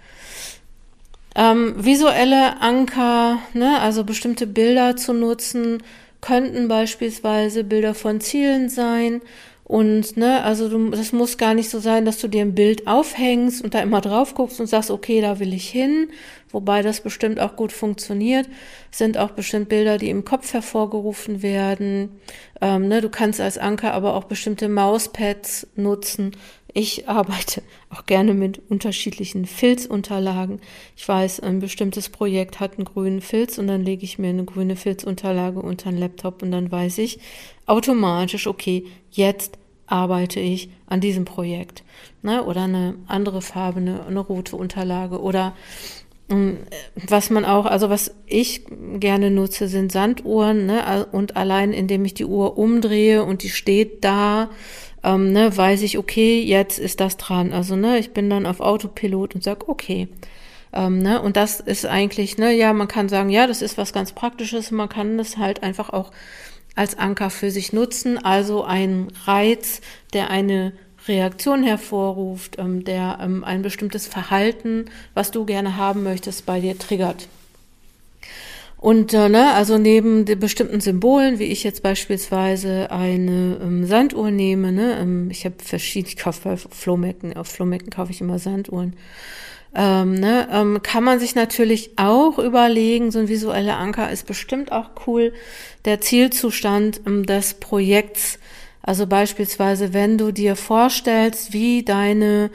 Ähm, 1.35 1.75
visuelle 1.77 2.61
Anker, 2.61 3.39
ne, 3.53 3.79
also 3.81 4.05
bestimmte 4.05 4.47
Bilder 4.47 4.97
zu 4.97 5.13
nutzen, 5.13 5.83
könnten 6.21 6.69
beispielsweise 6.69 7.65
Bilder 7.65 7.95
von 7.95 8.21
Zielen 8.21 8.69
sein. 8.69 9.21
Und 9.69 10.17
ne, 10.17 10.43
also 10.45 10.71
du, 10.71 10.89
das 10.89 11.13
muss 11.13 11.37
gar 11.37 11.53
nicht 11.53 11.69
so 11.69 11.79
sein, 11.79 12.07
dass 12.07 12.19
du 12.19 12.27
dir 12.27 12.41
ein 12.41 12.55
Bild 12.55 12.87
aufhängst 12.87 13.63
und 13.63 13.75
da 13.75 13.81
immer 13.81 14.01
drauf 14.01 14.35
guckst 14.35 14.59
und 14.61 14.67
sagst, 14.67 14.91
okay, 14.91 15.21
da 15.21 15.41
will 15.41 15.53
ich 15.53 15.69
hin, 15.69 16.09
wobei 16.51 16.81
das 16.81 17.03
bestimmt 17.03 17.39
auch 17.39 17.55
gut 17.55 17.73
funktioniert. 17.73 18.49
Es 18.91 18.97
sind 18.97 19.19
auch 19.19 19.33
bestimmt 19.33 19.69
Bilder, 19.69 19.99
die 19.99 20.09
im 20.09 20.25
Kopf 20.25 20.55
hervorgerufen 20.55 21.43
werden. 21.43 22.19
Ähm, 22.63 22.89
ne, 22.89 23.03
du 23.03 23.11
kannst 23.11 23.43
als 23.43 23.59
Anker 23.59 23.93
aber 23.93 24.15
auch 24.15 24.25
bestimmte 24.25 24.71
Mauspads 24.71 25.67
nutzen, 25.77 26.35
ich 26.75 27.09
arbeite 27.09 27.63
auch 27.91 28.07
gerne 28.07 28.35
mit 28.35 28.61
unterschiedlichen 28.71 29.47
Filzunterlagen. 29.47 30.61
Ich 30.97 31.09
weiß, 31.09 31.41
ein 31.41 31.61
bestimmtes 31.61 32.09
Projekt 32.09 32.61
hat 32.61 32.75
einen 32.75 32.85
grünen 32.85 33.21
Filz 33.21 33.59
und 33.59 33.67
dann 33.67 33.85
lege 33.85 34.05
ich 34.05 34.19
mir 34.19 34.29
eine 34.29 34.45
grüne 34.45 34.77
Filzunterlage 34.77 35.61
unter 35.61 35.91
den 35.91 35.99
Laptop 35.99 36.43
und 36.43 36.51
dann 36.51 36.71
weiß 36.71 36.99
ich 36.99 37.21
automatisch, 37.67 38.47
okay, 38.47 38.87
jetzt 39.11 39.59
arbeite 39.87 40.41
ich 40.41 40.71
an 40.87 41.01
diesem 41.01 41.25
Projekt. 41.25 41.83
Ne? 42.23 42.45
Oder 42.45 42.65
eine 42.65 42.95
andere 43.07 43.43
Farbe, 43.43 43.81
eine, 43.81 44.07
eine 44.07 44.21
rote 44.21 44.57
Unterlage. 44.57 45.21
Oder 45.21 45.57
was 47.09 47.31
man 47.31 47.45
auch, 47.45 47.65
also 47.65 47.89
was 47.89 48.15
ich 48.27 48.65
gerne 48.99 49.31
nutze, 49.31 49.67
sind 49.69 49.91
Sanduhren. 49.93 50.67
Ne? 50.67 51.07
Und 51.11 51.37
allein 51.37 51.73
indem 51.73 52.05
ich 52.05 52.15
die 52.15 52.27
Uhr 52.27 52.59
umdrehe 52.59 53.25
und 53.25 53.43
die 53.43 53.49
steht 53.49 54.05
da, 54.05 54.51
ähm, 55.05 55.33
ne, 55.33 55.57
weiß 55.57 55.83
ich, 55.83 55.99
okay, 55.99 56.43
jetzt 56.43 56.79
ist 56.79 57.01
das 57.01 57.17
dran. 57.17 57.53
Also, 57.53 57.77
ne, 57.77 57.99
ich 57.99 58.13
bin 58.13 58.29
dann 58.29 58.47
auf 58.47 58.61
Autopilot 58.61 59.35
und 59.35 59.45
sag, 59.45 59.69
okay. 59.69 60.09
Ähm, 60.73 60.99
ne, 60.99 61.23
und 61.23 61.37
das 61.37 61.61
ist 61.61 61.87
eigentlich, 61.87 62.37
ne, 62.37 62.53
ja, 62.53 62.73
man 62.73 62.89
kann 62.89 63.09
sagen, 63.09 63.31
ja, 63.31 63.47
das 63.47 63.63
ist 63.63 63.79
was 63.79 63.93
ganz 63.93 64.13
Praktisches, 64.13 64.71
man 64.71 64.89
kann 64.89 65.17
das 65.17 65.39
halt 65.39 65.63
einfach 65.63 65.91
auch 65.91 66.11
als 66.75 66.99
Anker 66.99 67.31
für 67.31 67.51
sich 67.51 67.73
nutzen, 67.73 68.19
also 68.19 68.65
ein 68.65 69.09
Reiz, 69.25 69.81
der 70.13 70.31
eine 70.31 70.73
Reaktion 71.09 71.63
hervorruft, 71.63 72.59
ähm, 72.59 72.85
der 72.85 73.19
ähm, 73.21 73.45
ein 73.45 73.63
bestimmtes 73.63 74.07
Verhalten, 74.07 74.87
was 75.15 75.31
du 75.31 75.45
gerne 75.45 75.77
haben 75.77 76.03
möchtest, 76.03 76.47
bei 76.47 76.61
dir 76.61 76.79
triggert. 76.79 77.29
Und 78.81 79.13
äh, 79.13 79.29
ne, 79.29 79.55
also 79.55 79.77
neben 79.77 80.25
den 80.25 80.39
bestimmten 80.39 80.81
Symbolen, 80.81 81.41
wie 81.41 81.45
ich 81.45 81.65
jetzt 81.65 81.83
beispielsweise 81.83 82.93
eine 82.93 83.59
ähm, 83.61 83.85
Sanduhr 83.85 84.31
nehme, 84.31 84.71
ne, 84.71 84.99
ähm, 85.01 85.31
ich 85.31 85.45
habe 85.45 85.57
verschiedene, 85.59 86.11
ich 86.11 86.17
kaufe 86.17 86.41
bei 86.45 86.57
Flohmärkten, 86.57 87.37
auf 87.37 87.49
Flohmärkten 87.49 87.91
kaufe 87.91 88.13
ich 88.13 88.21
immer 88.21 88.39
Sanduhren, 88.39 88.95
ähm, 89.75 90.15
ne, 90.15 90.49
ähm, 90.53 90.81
kann 90.83 91.03
man 91.03 91.19
sich 91.19 91.35
natürlich 91.35 91.99
auch 91.99 92.39
überlegen, 92.39 93.11
so 93.11 93.19
ein 93.19 93.29
visueller 93.29 93.79
Anker 93.79 94.13
ist 94.13 94.27
bestimmt 94.27 94.71
auch 94.71 94.91
cool, 95.09 95.33
der 95.85 96.01
Zielzustand 96.01 97.01
ähm, 97.05 97.27
des 97.27 97.55
Projekts, 97.55 98.39
also 98.83 99.07
beispielsweise, 99.07 99.93
wenn 99.93 100.19
du 100.19 100.33
dir 100.33 100.57
vorstellst, 100.57 101.53
wie 101.53 101.83
deine 101.83 102.51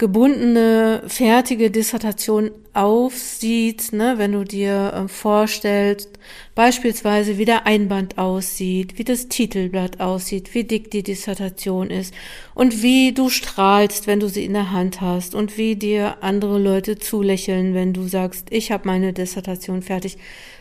gebundene, 0.00 1.02
fertige 1.08 1.70
Dissertation 1.70 2.50
aufsieht, 2.72 3.92
ne, 3.92 4.14
wenn 4.16 4.32
du 4.32 4.44
dir 4.44 4.94
äh, 4.94 5.08
vorstellst, 5.08 6.08
beispielsweise 6.54 7.36
wie 7.36 7.44
der 7.44 7.66
Einband 7.66 8.16
aussieht, 8.16 8.96
wie 8.96 9.04
das 9.04 9.28
Titelblatt 9.28 10.00
aussieht, 10.00 10.54
wie 10.54 10.64
dick 10.64 10.90
die 10.90 11.02
Dissertation 11.02 11.90
ist 11.90 12.14
und 12.54 12.82
wie 12.82 13.12
du 13.12 13.28
strahlst, 13.28 14.06
wenn 14.06 14.20
du 14.20 14.28
sie 14.30 14.46
in 14.46 14.54
der 14.54 14.72
Hand 14.72 15.02
hast 15.02 15.34
und 15.34 15.58
wie 15.58 15.76
dir 15.76 16.16
andere 16.22 16.58
Leute 16.58 16.98
zulächeln, 16.98 17.74
wenn 17.74 17.92
du 17.92 18.08
sagst, 18.08 18.46
ich 18.50 18.72
habe 18.72 18.88
meine 18.88 19.12
Dissertation 19.12 19.82
fertig. 19.82 20.16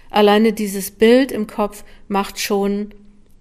Alleine 0.10 0.52
dieses 0.52 0.92
Bild 0.92 1.32
im 1.32 1.48
Kopf 1.48 1.86
macht 2.10 2.40
schon 2.42 2.90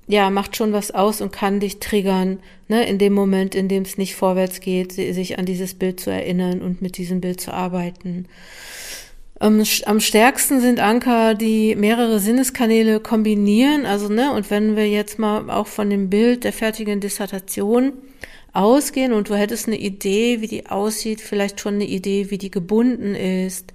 ja, 0.08 0.30
macht 0.30 0.56
schon 0.56 0.72
was 0.72 0.90
aus 0.90 1.20
und 1.20 1.32
kann 1.32 1.60
dich 1.60 1.78
triggern, 1.78 2.40
ne, 2.66 2.86
in 2.88 2.98
dem 2.98 3.12
Moment, 3.12 3.54
in 3.54 3.68
dem 3.68 3.82
es 3.82 3.98
nicht 3.98 4.16
vorwärts 4.16 4.60
geht, 4.60 4.92
sich 4.92 5.38
an 5.38 5.44
dieses 5.44 5.74
Bild 5.74 6.00
zu 6.00 6.10
erinnern 6.10 6.62
und 6.62 6.82
mit 6.82 6.96
diesem 6.96 7.20
Bild 7.20 7.40
zu 7.40 7.52
arbeiten. 7.52 8.26
Am, 9.38 9.64
stärksten 9.64 10.60
sind 10.60 10.80
Anker, 10.80 11.34
die 11.34 11.76
mehrere 11.76 12.18
Sinneskanäle 12.18 12.98
kombinieren, 12.98 13.86
also, 13.86 14.08
ne, 14.08 14.32
und 14.32 14.50
wenn 14.50 14.74
wir 14.74 14.88
jetzt 14.88 15.18
mal 15.18 15.48
auch 15.50 15.68
von 15.68 15.90
dem 15.90 16.10
Bild 16.10 16.42
der 16.42 16.52
fertigen 16.52 17.00
Dissertation 17.00 17.92
ausgehen 18.52 19.12
und 19.12 19.28
du 19.28 19.34
hättest 19.34 19.68
eine 19.68 19.78
Idee, 19.78 20.40
wie 20.40 20.48
die 20.48 20.66
aussieht, 20.66 21.20
vielleicht 21.20 21.60
schon 21.60 21.74
eine 21.74 21.86
Idee, 21.86 22.30
wie 22.30 22.38
die 22.38 22.50
gebunden 22.50 23.14
ist, 23.14 23.72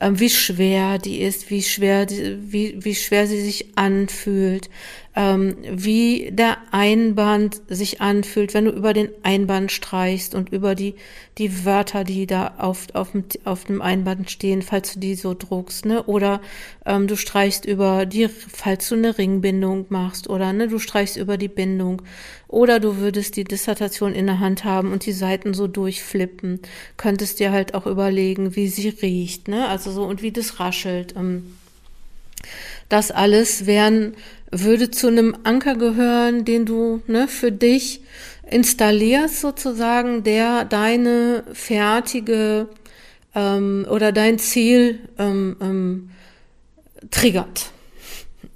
ähm, 0.00 0.18
wie 0.18 0.30
schwer 0.30 0.98
die 0.98 1.20
ist, 1.20 1.50
wie 1.50 1.62
schwer, 1.62 2.08
wie, 2.10 2.76
wie 2.84 2.94
schwer 2.94 3.26
sie 3.26 3.40
sich 3.40 3.76
anfühlt, 3.76 4.68
ähm, 5.16 5.56
wie 5.70 6.30
der 6.32 6.58
Einband 6.72 7.60
sich 7.68 8.00
anfühlt, 8.00 8.52
wenn 8.52 8.64
du 8.64 8.72
über 8.72 8.92
den 8.92 9.10
Einband 9.22 9.70
streichst 9.70 10.34
und 10.34 10.50
über 10.50 10.74
die, 10.74 10.94
die 11.38 11.64
Wörter, 11.64 12.02
die 12.02 12.26
da 12.26 12.54
auf, 12.58 12.88
auf, 12.94 13.10
auf 13.44 13.64
dem 13.64 13.80
Einband 13.80 14.30
stehen, 14.30 14.62
falls 14.62 14.94
du 14.94 15.00
die 15.00 15.14
so 15.14 15.34
druckst, 15.34 15.86
ne? 15.86 16.02
Oder 16.04 16.40
ähm, 16.84 17.06
du 17.06 17.16
streichst 17.16 17.64
über 17.64 18.06
die, 18.06 18.28
falls 18.28 18.88
du 18.88 18.96
eine 18.96 19.16
Ringbindung 19.16 19.86
machst, 19.88 20.28
oder 20.28 20.52
ne, 20.52 20.66
du 20.66 20.80
streichst 20.80 21.16
über 21.16 21.36
die 21.36 21.48
Bindung. 21.48 22.02
Oder 22.48 22.80
du 22.80 22.96
würdest 22.98 23.36
die 23.36 23.44
Dissertation 23.44 24.14
in 24.14 24.26
der 24.26 24.40
Hand 24.40 24.64
haben 24.64 24.92
und 24.92 25.06
die 25.06 25.12
Seiten 25.12 25.54
so 25.54 25.66
durchflippen. 25.66 26.60
Könntest 26.96 27.40
dir 27.40 27.52
halt 27.52 27.74
auch 27.74 27.86
überlegen, 27.86 28.56
wie 28.56 28.68
sie 28.68 28.88
riecht, 28.88 29.46
ne? 29.46 29.68
Also 29.68 29.92
so 29.92 30.04
und 30.04 30.22
wie 30.22 30.32
das 30.32 30.58
raschelt. 30.58 31.14
Ähm, 31.16 31.54
das 32.88 33.10
alles 33.10 33.66
wären 33.66 34.14
würde 34.50 34.90
zu 34.90 35.08
einem 35.08 35.36
Anker 35.44 35.74
gehören, 35.74 36.44
den 36.44 36.64
du 36.64 37.02
ne, 37.06 37.28
für 37.28 37.50
dich 37.50 38.00
installierst 38.50 39.40
sozusagen, 39.40 40.22
der 40.22 40.64
deine 40.64 41.44
fertige 41.52 42.68
ähm, 43.34 43.86
oder 43.90 44.12
dein 44.12 44.38
Ziel 44.38 45.00
ähm, 45.18 45.56
ähm, 45.60 46.10
triggert. 47.10 47.70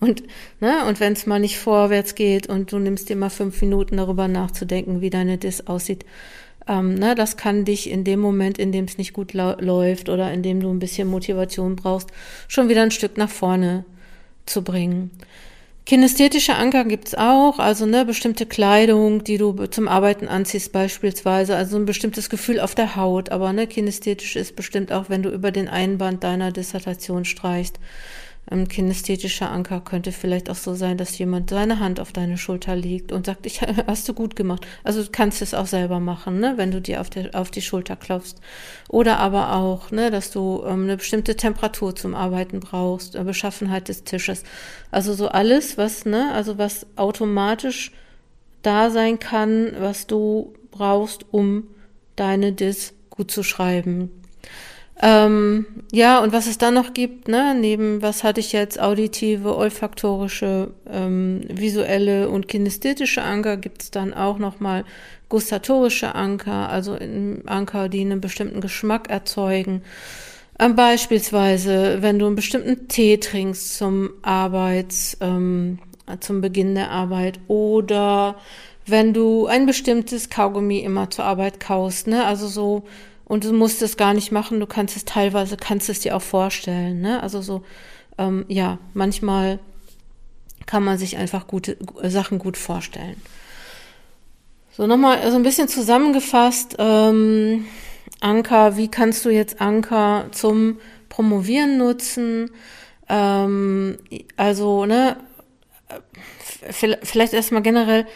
Und, 0.01 0.23
ne, 0.61 0.85
und 0.87 1.01
wenn 1.01 1.15
es 1.15 1.27
mal 1.27 1.41
nicht 1.41 1.59
vorwärts 1.59 2.15
geht 2.15 2.49
und 2.49 2.71
du 2.71 2.79
nimmst 2.79 3.09
dir 3.09 3.17
mal 3.17 3.31
fünf 3.31 3.61
Minuten 3.63 3.97
darüber 3.97 4.29
nachzudenken, 4.29 5.01
wie 5.01 5.11
deine 5.11 5.39
Dis 5.39 5.67
aussieht, 5.67 6.05
ähm, 6.69 6.95
ne, 6.95 7.15
das 7.17 7.37
kann 7.37 7.65
dich 7.65 7.91
in 7.91 8.05
dem 8.05 8.21
Moment, 8.21 8.59
in 8.59 8.71
dem 8.71 8.85
es 8.85 8.99
nicht 8.99 9.13
gut 9.13 9.33
läuft 9.33 10.09
oder 10.09 10.33
in 10.33 10.43
dem 10.43 10.61
du 10.61 10.71
ein 10.71 10.79
bisschen 10.79 11.09
Motivation 11.09 11.75
brauchst, 11.75 12.11
schon 12.47 12.69
wieder 12.69 12.83
ein 12.83 12.93
Stück 12.93 13.17
nach 13.17 13.31
vorne 13.31 13.85
zu 14.49 14.63
bringen. 14.63 15.11
Kinästhetische 15.89 16.55
Anker 16.55 16.85
gibt's 16.85 17.15
auch, 17.15 17.59
also 17.59 17.87
ne, 17.87 18.05
bestimmte 18.05 18.45
Kleidung, 18.45 19.25
die 19.25 19.39
du 19.39 19.55
zum 19.69 19.89
Arbeiten 19.89 20.29
anziehst 20.29 20.71
beispielsweise, 20.71 21.57
also 21.57 21.79
ein 21.79 21.87
bestimmtes 21.87 22.29
Gefühl 22.29 22.61
auf 22.61 22.75
der 22.75 22.95
Haut, 22.95 23.31
aber 23.31 23.55
ne, 23.55 23.67
kinästhetisch 23.67 24.37
ist 24.37 24.55
bestimmt 24.55 24.93
auch, 24.93 25.09
wenn 25.09 25.23
du 25.23 25.31
über 25.31 25.51
den 25.51 25.67
Einband 25.67 26.25
deiner 26.25 26.53
Dissertation 26.53 27.25
streichst. 27.25 27.79
Ein 28.51 28.67
kinästhetischer 28.67 29.51
Anker 29.51 29.81
könnte 29.81 30.11
vielleicht 30.11 30.49
auch 30.49 30.57
so 30.57 30.75
sein, 30.75 30.97
dass 30.97 31.19
jemand 31.19 31.51
seine 31.51 31.81
Hand 31.81 32.01
auf 32.01 32.13
deine 32.13 32.39
Schulter 32.39 32.75
legt 32.77 33.13
und 33.13 33.27
sagt, 33.27 33.45
ich 33.45 33.61
hast 33.87 34.09
du 34.09 34.15
gut 34.15 34.37
gemacht. 34.37 34.67
Also 34.85 35.03
du 35.03 35.11
kannst 35.11 35.43
es 35.43 35.53
auch 35.53 35.67
selber 35.67 36.01
machen, 36.01 36.41
ne, 36.41 36.55
wenn 36.57 36.71
du 36.71 36.81
dir 36.81 37.03
auf, 37.03 37.11
der, 37.11 37.35
auf 37.35 37.51
die 37.51 37.61
Schulter 37.61 37.97
klopfst. 37.97 38.37
Oder 38.89 39.19
aber 39.19 39.55
auch, 39.55 39.91
ne, 39.91 40.11
dass 40.11 40.31
du 40.31 40.63
ähm, 40.67 40.85
eine 40.85 40.97
bestimmte 40.97 41.37
Temperatur 41.37 41.95
zum 41.95 42.15
Arbeiten 42.15 42.61
brauchst, 42.61 43.17
eine 43.17 43.27
Beschaffenheit 43.27 43.89
des 43.89 44.05
Tisches. 44.05 44.45
Also 44.91 45.13
so 45.13 45.29
alles, 45.29 45.77
was, 45.77 46.07
ne, 46.07 46.33
also 46.33 46.57
was 46.57 46.87
automatisch 46.97 47.93
da 48.63 48.89
sein 48.91 49.19
kann, 49.19 49.73
was 49.79 50.07
du 50.07 50.55
brauchst, 50.71 51.27
um 51.33 51.65
deine 52.17 52.53
Dis 52.53 52.95
gut 53.11 53.31
zu 53.31 53.43
schreiben. 53.43 54.18
Ähm, 55.01 55.67
ja, 55.93 56.19
und 56.19 56.33
was 56.33 56.49
es 56.49 56.59
dann 56.59 56.75
noch 56.75 56.93
gibt, 56.93 57.29
ne, 57.29 57.55
neben 57.59 58.03
was 58.03 58.25
hatte 58.25 58.41
ich 58.41 58.53
jetzt, 58.53 58.81
auditive, 58.81 59.57
olfaktorische, 59.57 60.73
ähm, 60.91 61.43
visuelle 61.49 62.29
und 62.29 62.49
kinästhetische 62.49 63.23
Anker, 63.23 63.57
gibt 63.57 63.83
es 63.83 63.91
dann 63.93 64.13
auch 64.13 64.39
nochmal 64.39 64.85
gustatorische 65.29 66.15
Anker, 66.17 66.69
also 66.69 66.99
Anker, 67.47 67.89
die 67.89 68.01
einen 68.01 68.21
bestimmten 68.21 68.61
Geschmack 68.61 69.09
erzeugen. 69.09 69.83
Ähm, 70.59 70.75
beispielsweise, 70.75 71.99
wenn 72.03 72.19
du 72.19 72.27
einen 72.27 72.37
bestimmten 72.37 72.89
Tee 72.89 73.19
trinkst 73.19 73.77
zum 73.77 74.11
Arbeits, 74.23 75.17
ähm, 75.21 75.79
zum 76.21 76.41
Beginn 76.41 76.75
der 76.75 76.91
Arbeit 76.91 77.39
oder 77.47 78.37
wenn 78.87 79.13
du 79.13 79.47
ein 79.47 79.67
bestimmtes 79.67 80.31
Kaugummi 80.31 80.79
immer 80.79 81.11
zur 81.11 81.27
Arbeit 81.27 81.61
kaust, 81.61 82.09
ne, 82.09 82.25
also 82.25 82.49
so 82.49 82.85
und 83.29 83.45
du 83.45 83.53
musst 83.53 83.83
es 83.83 83.97
gar 83.97 84.15
nicht 84.15 84.33
machen, 84.33 84.59
du 84.59 84.67
kannst 84.67 84.97
es 84.97 85.05
teilweise, 85.05 85.57
kannst 85.57 85.89
es 85.89 86.01
dir 86.01 86.17
auch 86.17 86.23
vorstellen. 86.23 87.01
Ne? 87.01 87.23
Also 87.23 87.43
so, 87.43 87.63
ähm, 88.17 88.45
ja, 88.49 88.79
manchmal 88.95 89.59
kann 90.67 90.83
man 90.83 90.99
sich 90.99 91.17
einfach 91.17 91.47
gute 91.47 91.77
Sachen 92.03 92.39
gut 92.39 92.57
vorstellen. 92.57 93.21
So, 94.73 94.87
nochmal 94.87 95.31
so 95.31 95.37
ein 95.37 95.43
bisschen 95.43 95.69
zusammengefasst. 95.69 96.77
Ähm, 96.79 97.67
Anker, 98.21 98.77
wie 98.77 98.89
kannst 98.89 99.25
du 99.25 99.31
jetzt 99.31 99.61
Anker 99.61 100.27
zum 100.33 100.79
Promovieren 101.09 101.79
nutzen? 101.79 102.51
Ähm, 103.09 103.99
also, 104.37 104.87
ne, 104.87 105.17
vielleicht 106.71 107.33
erstmal 107.33 107.63
generell, 107.63 108.07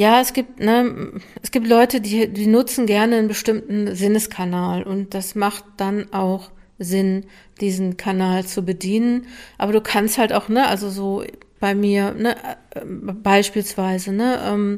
ja, 0.00 0.18
es 0.22 0.32
gibt, 0.32 0.60
ne, 0.60 1.12
es 1.42 1.50
gibt 1.50 1.66
Leute, 1.66 2.00
die, 2.00 2.26
die 2.26 2.46
nutzen 2.46 2.86
gerne 2.86 3.16
einen 3.16 3.28
bestimmten 3.28 3.94
Sinneskanal 3.94 4.82
und 4.82 5.12
das 5.12 5.34
macht 5.34 5.62
dann 5.76 6.10
auch 6.10 6.50
Sinn, 6.78 7.26
diesen 7.60 7.98
Kanal 7.98 8.46
zu 8.46 8.64
bedienen. 8.64 9.26
Aber 9.58 9.74
du 9.74 9.82
kannst 9.82 10.16
halt 10.16 10.32
auch, 10.32 10.48
ne, 10.48 10.66
also 10.66 10.88
so 10.88 11.22
bei 11.58 11.74
mir, 11.74 12.12
ne, 12.12 12.34
beispielsweise, 12.82 14.12
ne, 14.12 14.40
ähm, 14.42 14.76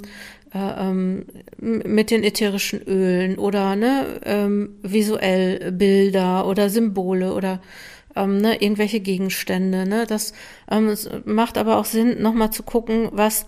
äh, 0.52 0.88
ähm, 0.88 1.26
mit 1.60 2.10
den 2.10 2.24
ätherischen 2.24 2.82
Ölen 2.82 3.38
oder 3.38 3.76
ne, 3.76 4.20
ähm, 4.24 4.70
visuell 4.82 5.70
Bilder 5.70 6.48
oder 6.48 6.68
Symbole 6.68 7.32
oder 7.32 7.62
ähm, 8.16 8.38
ne, 8.38 8.60
irgendwelche 8.60 8.98
Gegenstände. 8.98 9.86
Ne, 9.86 10.04
das 10.04 10.32
ähm, 10.68 10.92
macht 11.26 11.58
aber 11.58 11.76
auch 11.76 11.84
Sinn, 11.84 12.20
nochmal 12.20 12.50
zu 12.50 12.64
gucken, 12.64 13.08
was 13.12 13.46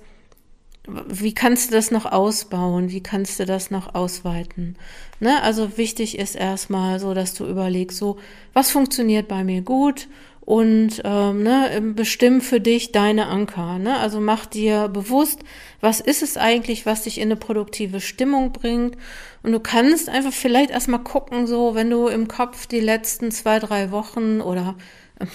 wie 0.87 1.33
kannst 1.33 1.70
du 1.70 1.75
das 1.75 1.90
noch 1.90 2.05
ausbauen? 2.05 2.90
Wie 2.90 3.03
kannst 3.03 3.40
du 3.40 3.47
das 3.47 3.70
noch 3.70 3.94
ausweiten? 3.94 4.77
Ne? 5.18 5.42
Also 5.42 5.79
wichtig 5.79 6.18
ist 6.18 6.35
erstmal 6.35 7.01
so, 7.01 7.14
dass 7.14 7.35
du 7.35 7.47
überlegst, 7.47 7.97
so, 7.97 8.18
was 8.53 8.70
funktioniert 8.70 9.27
bei 9.27 9.44
mir 9.44 9.62
gut 9.62 10.09
und 10.42 11.01
ähm, 11.05 11.42
ne, 11.42 11.81
bestimm 11.94 12.42
für 12.42 12.61
dich 12.61 12.92
deine 12.92 13.29
Anker. 13.29 13.79
Ne? 13.79 13.99
Also 13.99 14.20
mach 14.20 14.44
dir 14.44 14.88
bewusst, 14.88 15.40
was 15.81 16.01
ist 16.01 16.23
es 16.23 16.37
eigentlich, 16.37 16.85
was 16.85 17.05
dich 17.05 17.18
in 17.18 17.29
eine 17.29 17.37
produktive 17.37 18.01
Stimmung 18.01 18.53
bringt. 18.53 18.99
Und 19.42 19.53
du 19.53 19.61
kannst 19.61 20.11
einfach 20.11 20.35
vielleicht 20.35 20.70
erstmal 20.70 21.03
gucken, 21.03 21.47
so, 21.47 21.75
wenn 21.75 21.88
du 21.88 22.09
im 22.09 22.29
Kopf 22.29 22.66
die 22.66 22.81
letzten 22.81 23.31
zwei, 23.31 23.59
drei 23.59 23.90
Wochen 23.90 24.42
oder 24.42 24.75
äh, 25.18 25.27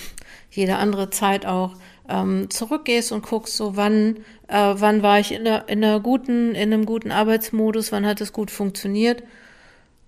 jede 0.52 0.76
andere 0.76 1.10
Zeit 1.10 1.48
auch 1.48 1.74
ähm, 2.10 2.50
zurückgehst 2.50 3.12
und 3.12 3.24
guckst, 3.24 3.56
so 3.56 3.76
wann, 3.76 4.18
äh, 4.48 4.74
wann 4.76 5.04
war 5.04 5.20
ich 5.20 5.32
in 5.32 5.46
der, 5.46 5.70
in 5.70 5.82
der 5.82 6.00
guten, 6.00 6.56
in 6.56 6.74
einem 6.74 6.86
guten 6.86 7.12
Arbeitsmodus, 7.12 7.92
wann 7.92 8.06
hat 8.06 8.22
es 8.22 8.34
gut 8.34 8.52
funktioniert 8.52 9.24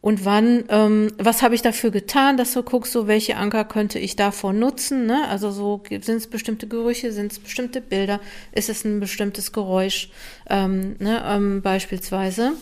und 0.02 0.26
wann, 0.26 0.64
ähm, 0.70 1.12
was 1.20 1.44
habe 1.44 1.54
ich 1.54 1.62
dafür 1.62 1.92
getan, 1.92 2.36
dass 2.36 2.54
du 2.54 2.64
guckst, 2.64 2.92
so 2.92 3.08
welche 3.08 3.38
Anker 3.38 3.64
könnte 3.66 4.00
ich 4.00 4.16
davor 4.16 4.52
nutzen, 4.52 5.06
ne? 5.06 5.28
Also 5.30 5.52
so 5.52 5.84
sind 5.90 6.18
es 6.18 6.28
bestimmte 6.28 6.68
Gerüche, 6.68 7.12
sind 7.12 7.32
es 7.32 7.38
bestimmte 7.38 7.82
Bilder, 7.82 8.20
ist 8.52 8.70
es 8.70 8.84
ein 8.84 9.00
bestimmtes 9.00 9.52
Geräusch, 9.52 10.10
ähm, 10.50 10.96
ne, 10.98 11.24
ähm, 11.24 11.62
beispielsweise. 11.62 12.54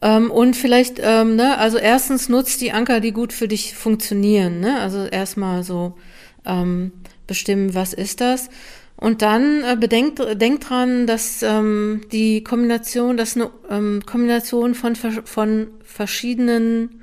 Ähm, 0.00 0.30
und 0.30 0.56
vielleicht, 0.56 1.00
ähm, 1.02 1.36
ne, 1.36 1.58
also 1.58 1.76
erstens 1.76 2.30
nutzt 2.30 2.62
die 2.62 2.72
Anker, 2.72 3.00
die 3.00 3.12
gut 3.12 3.34
für 3.34 3.48
dich 3.48 3.74
funktionieren, 3.74 4.60
ne? 4.60 4.80
Also 4.80 5.04
erstmal 5.04 5.64
so 5.64 5.98
ähm, 6.46 6.92
bestimmen, 7.28 7.74
was 7.74 7.92
ist 7.92 8.20
das. 8.20 8.50
Und 8.96 9.22
dann 9.22 9.62
äh, 9.62 9.76
bedenkt, 9.78 10.20
denkt 10.40 10.68
dran, 10.68 11.06
dass 11.06 11.44
ähm, 11.44 12.00
die 12.10 12.42
Kombination, 12.42 13.16
dass 13.16 13.36
eine 13.36 13.50
ähm, 13.70 14.02
Kombination 14.04 14.74
von, 14.74 14.96
von 14.96 15.68
verschiedenen 15.84 17.00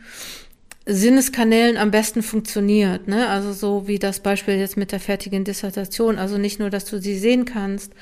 Sinneskanälen 0.86 1.78
am 1.78 1.92
besten 1.92 2.22
funktioniert. 2.22 3.08
Ne? 3.08 3.30
Also 3.30 3.54
so 3.54 3.88
wie 3.88 3.98
das 3.98 4.20
Beispiel 4.20 4.56
jetzt 4.56 4.76
mit 4.76 4.92
der 4.92 5.00
fertigen 5.00 5.46
Dissertation. 5.46 6.18
Also 6.18 6.38
nicht 6.38 6.60
nur, 6.60 6.70
dass 6.70 6.84
du 6.84 7.00
sie 7.00 7.18
sehen 7.18 7.46
kannst, 7.46 7.94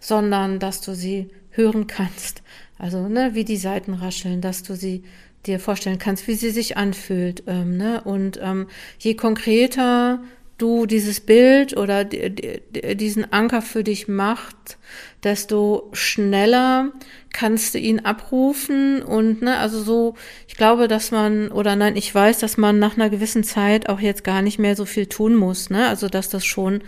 sondern 0.00 0.58
dass 0.58 0.80
du 0.80 0.94
sie 0.94 1.28
hören 1.50 1.86
kannst. 1.86 2.42
Also 2.78 3.08
ne, 3.08 3.30
wie 3.34 3.44
die 3.44 3.56
Seiten 3.56 3.94
rascheln, 3.94 4.40
dass 4.40 4.62
du 4.64 4.74
sie 4.74 5.04
dir 5.46 5.60
vorstellen 5.60 5.98
kannst, 5.98 6.26
wie 6.26 6.34
sie 6.34 6.50
sich 6.50 6.76
anfühlt. 6.76 7.44
Ähm, 7.46 7.76
ne? 7.76 8.02
Und 8.02 8.38
ähm, 8.42 8.66
je 8.98 9.14
konkreter 9.14 10.20
du 10.58 10.86
dieses 10.86 11.20
Bild 11.20 11.76
oder 11.76 12.04
diesen 12.04 13.32
Anker 13.32 13.62
für 13.62 13.84
dich 13.84 14.08
macht, 14.08 14.78
desto 15.22 15.90
schneller 15.92 16.92
kannst 17.32 17.74
du 17.74 17.78
ihn 17.78 18.00
abrufen 18.00 19.02
und 19.02 19.42
ne, 19.42 19.58
also 19.58 19.82
so, 19.82 20.14
ich 20.48 20.56
glaube, 20.56 20.88
dass 20.88 21.10
man 21.10 21.48
oder 21.48 21.76
nein, 21.76 21.96
ich 21.96 22.14
weiß, 22.14 22.38
dass 22.38 22.56
man 22.56 22.78
nach 22.78 22.96
einer 22.96 23.10
gewissen 23.10 23.44
Zeit 23.44 23.88
auch 23.88 24.00
jetzt 24.00 24.24
gar 24.24 24.40
nicht 24.40 24.58
mehr 24.58 24.76
so 24.76 24.86
viel 24.86 25.06
tun 25.06 25.34
muss, 25.34 25.68
ne, 25.68 25.88
also 25.88 26.08
dass 26.08 26.28
das 26.30 26.44
schon 26.44 26.82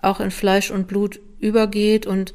auch 0.00 0.20
in 0.20 0.30
Fleisch 0.30 0.70
und 0.70 0.88
Blut 0.88 1.20
übergeht 1.40 2.06
und 2.06 2.32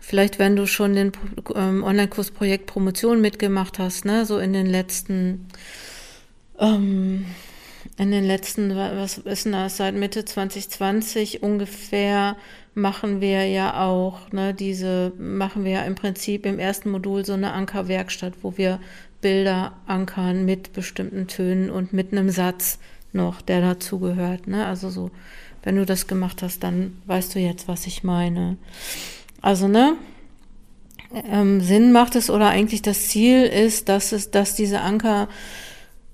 vielleicht, 0.00 0.38
wenn 0.38 0.56
du 0.56 0.66
schon 0.66 0.94
den 0.94 1.12
ähm, 1.54 1.84
Online-Kurs 1.84 2.30
Projekt 2.30 2.66
Promotion 2.66 3.20
mitgemacht 3.20 3.78
hast, 3.78 4.06
ne, 4.06 4.24
so 4.24 4.38
in 4.38 4.54
den 4.54 4.66
letzten 4.66 5.48
ähm, 6.58 7.26
in 8.00 8.12
den 8.12 8.24
letzten, 8.24 8.74
was 8.74 9.18
ist 9.18 9.44
denn 9.44 9.52
das, 9.52 9.76
seit 9.76 9.94
Mitte 9.94 10.24
2020 10.24 11.42
ungefähr 11.42 12.34
machen 12.72 13.20
wir 13.20 13.46
ja 13.46 13.84
auch, 13.84 14.32
ne, 14.32 14.54
diese, 14.54 15.12
machen 15.18 15.64
wir 15.64 15.72
ja 15.72 15.82
im 15.82 15.96
Prinzip 15.96 16.46
im 16.46 16.58
ersten 16.58 16.88
Modul 16.88 17.26
so 17.26 17.34
eine 17.34 17.52
Ankerwerkstatt, 17.52 18.32
wo 18.40 18.56
wir 18.56 18.80
Bilder 19.20 19.74
ankern 19.86 20.46
mit 20.46 20.72
bestimmten 20.72 21.26
Tönen 21.26 21.68
und 21.68 21.92
mit 21.92 22.12
einem 22.12 22.30
Satz 22.30 22.78
noch, 23.12 23.42
der 23.42 23.60
dazugehört, 23.60 24.46
ne, 24.46 24.64
also 24.64 24.88
so, 24.88 25.10
wenn 25.62 25.76
du 25.76 25.84
das 25.84 26.06
gemacht 26.06 26.42
hast, 26.42 26.64
dann 26.64 26.96
weißt 27.04 27.34
du 27.34 27.38
jetzt, 27.38 27.68
was 27.68 27.86
ich 27.86 28.02
meine. 28.02 28.56
Also, 29.42 29.68
ne, 29.68 29.98
ähm, 31.30 31.60
Sinn 31.60 31.92
macht 31.92 32.16
es 32.16 32.30
oder 32.30 32.48
eigentlich 32.48 32.80
das 32.80 33.08
Ziel 33.08 33.44
ist, 33.44 33.90
dass 33.90 34.12
es, 34.12 34.30
dass 34.30 34.54
diese 34.54 34.80
Anker 34.80 35.28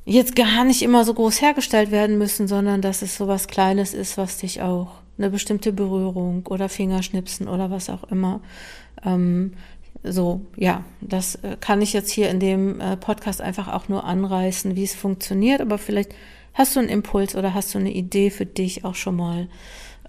jetzt 0.07 0.37
gar 0.37 0.65
nicht 0.65 0.83
immer 0.83 1.05
so 1.05 1.13
groß 1.13 1.43
hergestellt 1.43 1.91
werden 1.91 2.17
müssen, 2.17 2.49
sondern 2.49 2.81
dass 2.81 3.03
es 3.03 3.17
so 3.17 3.27
was 3.27 3.49
Kleines 3.49 3.93
ist, 3.93 4.17
was 4.17 4.39
dich 4.39 4.63
auch 4.63 4.89
eine 5.19 5.31
bestimmte 5.31 5.73
Berührung 5.73 6.47
oder 6.47 6.69
Fingerschnipsen 6.69 7.49
oder 7.49 7.71
was 7.71 7.91
auch 7.91 8.05
immer. 8.05 8.41
Ähm, 9.05 9.55
so, 10.05 10.43
ja, 10.57 10.85
das 11.01 11.37
äh, 11.37 11.57
kann 11.59 11.83
ich 11.83 11.93
jetzt 11.93 12.11
hier 12.11 12.31
in 12.31 12.39
dem 12.39 12.81
äh, 12.81 12.97
Podcast 12.97 13.41
einfach 13.41 13.69
auch 13.69 13.89
nur 13.89 14.05
anreißen, 14.05 14.77
wie 14.77 14.85
es 14.85 14.95
funktioniert, 14.95 15.61
aber 15.61 15.79
vielleicht 15.79 16.15
hast 16.55 16.77
du 16.77 16.81
einen 16.81 16.89
Impuls 16.89 17.35
oder 17.35 17.55
hast 17.55 17.75
du 17.75 17.79
eine 17.79 17.93
Idee 17.93 18.31
für 18.31 18.47
dich 18.47 18.85
auch 18.85 18.95
schon 18.95 19.17
mal, 19.17 19.49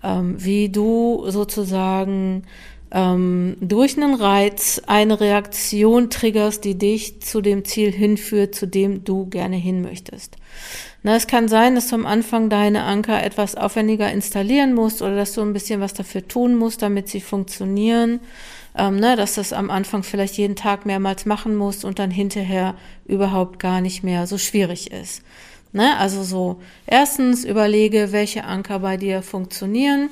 ähm, 0.03 0.35
wie 0.37 0.69
du 0.69 1.25
sozusagen 1.29 2.43
ähm, 2.91 3.57
durch 3.59 3.97
einen 3.97 4.13
Reiz 4.13 4.81
eine 4.87 5.19
Reaktion 5.19 6.09
triggerst, 6.09 6.63
die 6.63 6.77
dich 6.77 7.21
zu 7.21 7.41
dem 7.41 7.65
Ziel 7.65 7.91
hinführt, 7.91 8.55
zu 8.55 8.65
dem 8.65 9.03
du 9.03 9.25
gerne 9.27 9.57
hin 9.57 9.81
möchtest. 9.81 10.37
Na, 11.03 11.15
es 11.15 11.27
kann 11.27 11.47
sein, 11.47 11.75
dass 11.75 11.89
du 11.89 11.95
am 11.95 12.05
Anfang 12.05 12.49
deine 12.49 12.83
Anker 12.83 13.23
etwas 13.23 13.55
aufwendiger 13.55 14.11
installieren 14.11 14.73
musst 14.73 15.01
oder 15.01 15.15
dass 15.15 15.33
du 15.33 15.41
ein 15.41 15.53
bisschen 15.53 15.81
was 15.81 15.93
dafür 15.93 16.27
tun 16.27 16.55
musst, 16.55 16.81
damit 16.81 17.09
sie 17.09 17.21
funktionieren. 17.21 18.19
Ähm, 18.75 18.97
ne, 18.97 19.15
dass 19.15 19.35
das 19.35 19.53
am 19.53 19.71
Anfang 19.71 20.03
vielleicht 20.03 20.37
jeden 20.37 20.55
Tag 20.55 20.85
mehrmals 20.85 21.25
machen 21.25 21.55
musst 21.55 21.83
und 21.83 21.97
dann 21.97 22.11
hinterher 22.11 22.75
überhaupt 23.05 23.57
gar 23.59 23.81
nicht 23.81 24.03
mehr 24.03 24.27
so 24.27 24.37
schwierig 24.37 24.91
ist. 24.91 25.23
Ne, 25.73 25.97
also 25.97 26.23
so, 26.23 26.61
erstens 26.85 27.43
überlege, 27.43 28.11
welche 28.11 28.43
Anker 28.43 28.79
bei 28.79 28.97
dir 28.97 29.23
funktionieren 29.23 30.09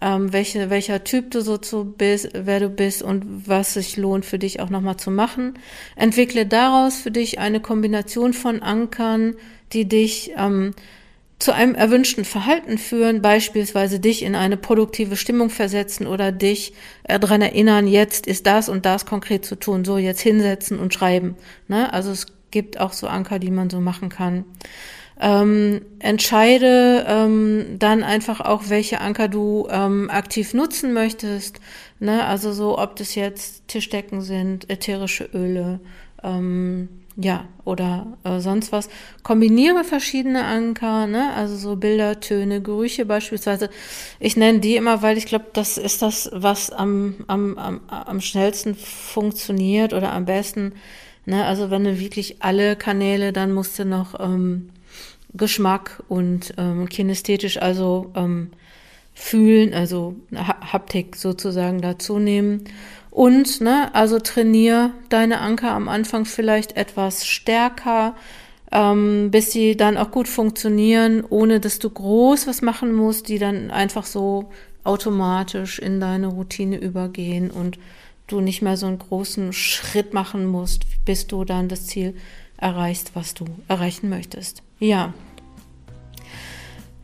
ähm, 0.00 0.32
welche, 0.32 0.70
welcher 0.70 1.04
Typ 1.04 1.30
du 1.30 1.40
so 1.40 1.58
zu 1.58 1.84
bist, 1.84 2.30
wer 2.34 2.60
du 2.60 2.68
bist 2.68 3.02
und 3.02 3.48
was 3.48 3.74
sich 3.74 3.96
lohnt 3.96 4.24
für 4.24 4.38
dich 4.38 4.60
auch 4.60 4.70
nochmal 4.70 4.96
zu 4.96 5.10
machen. 5.10 5.54
Entwickle 5.96 6.46
daraus 6.46 6.96
für 6.96 7.10
dich 7.10 7.38
eine 7.38 7.60
Kombination 7.60 8.32
von 8.32 8.62
Ankern, 8.62 9.34
die 9.72 9.86
dich 9.86 10.32
ähm, 10.36 10.74
zu 11.38 11.52
einem 11.54 11.74
erwünschten 11.74 12.24
Verhalten 12.24 12.78
führen, 12.78 13.22
beispielsweise 13.22 14.00
dich 14.00 14.22
in 14.22 14.34
eine 14.34 14.56
produktive 14.56 15.16
Stimmung 15.16 15.50
versetzen 15.50 16.06
oder 16.06 16.32
dich 16.32 16.72
äh, 17.04 17.20
daran 17.20 17.42
erinnern, 17.42 17.86
jetzt 17.86 18.26
ist 18.26 18.46
das 18.46 18.68
und 18.68 18.84
das 18.84 19.06
konkret 19.06 19.44
zu 19.44 19.54
tun, 19.54 19.84
so 19.84 19.98
jetzt 19.98 20.20
hinsetzen 20.20 20.78
und 20.78 20.92
schreiben. 20.92 21.36
Ne? 21.68 21.92
Also 21.92 22.10
es 22.10 22.26
gibt 22.50 22.80
auch 22.80 22.92
so 22.92 23.06
Anker, 23.06 23.38
die 23.38 23.52
man 23.52 23.70
so 23.70 23.80
machen 23.80 24.08
kann. 24.08 24.44
Ähm, 25.20 25.80
entscheide 25.98 27.04
ähm, 27.08 27.76
dann 27.78 28.04
einfach 28.04 28.40
auch, 28.40 28.64
welche 28.68 29.00
Anker 29.00 29.28
du 29.28 29.66
ähm, 29.70 30.10
aktiv 30.10 30.54
nutzen 30.54 30.92
möchtest. 30.92 31.60
Ne? 31.98 32.24
Also 32.24 32.52
so, 32.52 32.78
ob 32.78 32.96
das 32.96 33.14
jetzt 33.14 33.66
Tischdecken 33.66 34.22
sind, 34.22 34.70
ätherische 34.70 35.28
Öle, 35.34 35.80
ähm, 36.22 36.88
ja, 37.20 37.46
oder 37.64 38.16
äh, 38.22 38.38
sonst 38.38 38.70
was. 38.70 38.88
Kombiniere 39.24 39.82
verschiedene 39.82 40.44
Anker, 40.44 41.08
ne? 41.08 41.32
also 41.34 41.56
so 41.56 41.74
Bilder, 41.74 42.20
Töne, 42.20 42.62
Gerüche 42.62 43.04
beispielsweise. 43.04 43.70
Ich 44.20 44.36
nenne 44.36 44.60
die 44.60 44.76
immer, 44.76 45.02
weil 45.02 45.18
ich 45.18 45.26
glaube, 45.26 45.46
das 45.52 45.78
ist 45.78 46.00
das, 46.00 46.30
was 46.32 46.70
am, 46.70 47.16
am, 47.26 47.58
am, 47.58 47.80
am 47.88 48.20
schnellsten 48.20 48.76
funktioniert 48.76 49.94
oder 49.94 50.12
am 50.12 50.26
besten. 50.26 50.74
Ne? 51.26 51.44
Also 51.44 51.70
wenn 51.70 51.82
du 51.82 51.98
wirklich 51.98 52.40
alle 52.40 52.76
Kanäle, 52.76 53.32
dann 53.32 53.52
musst 53.52 53.80
du 53.80 53.84
noch 53.84 54.20
ähm, 54.20 54.70
Geschmack 55.34 56.02
und 56.08 56.54
ähm, 56.56 56.88
kinästhetisch, 56.88 57.60
also 57.60 58.10
ähm, 58.14 58.50
fühlen, 59.14 59.74
also 59.74 60.14
Haptik 60.34 61.16
sozusagen 61.16 61.80
dazu 61.80 62.18
nehmen. 62.18 62.64
Und, 63.10 63.60
ne, 63.60 63.92
also 63.94 64.20
trainier 64.20 64.92
deine 65.08 65.40
Anker 65.40 65.72
am 65.72 65.88
Anfang 65.88 66.24
vielleicht 66.24 66.76
etwas 66.76 67.26
stärker, 67.26 68.14
ähm, 68.70 69.30
bis 69.30 69.50
sie 69.50 69.76
dann 69.76 69.96
auch 69.96 70.10
gut 70.10 70.28
funktionieren, 70.28 71.24
ohne 71.28 71.58
dass 71.58 71.78
du 71.78 71.90
groß 71.90 72.46
was 72.46 72.62
machen 72.62 72.94
musst, 72.94 73.28
die 73.28 73.38
dann 73.38 73.70
einfach 73.70 74.06
so 74.06 74.50
automatisch 74.84 75.78
in 75.78 76.00
deine 76.00 76.28
Routine 76.28 76.78
übergehen 76.78 77.50
und 77.50 77.78
du 78.28 78.40
nicht 78.40 78.62
mehr 78.62 78.76
so 78.76 78.86
einen 78.86 78.98
großen 78.98 79.52
Schritt 79.52 80.14
machen 80.14 80.46
musst, 80.46 80.84
bis 81.04 81.26
du 81.26 81.44
dann 81.44 81.68
das 81.68 81.86
Ziel 81.86 82.14
erreichst, 82.56 83.12
was 83.14 83.34
du 83.34 83.46
erreichen 83.68 84.08
möchtest. 84.08 84.62
Ja. 84.78 85.12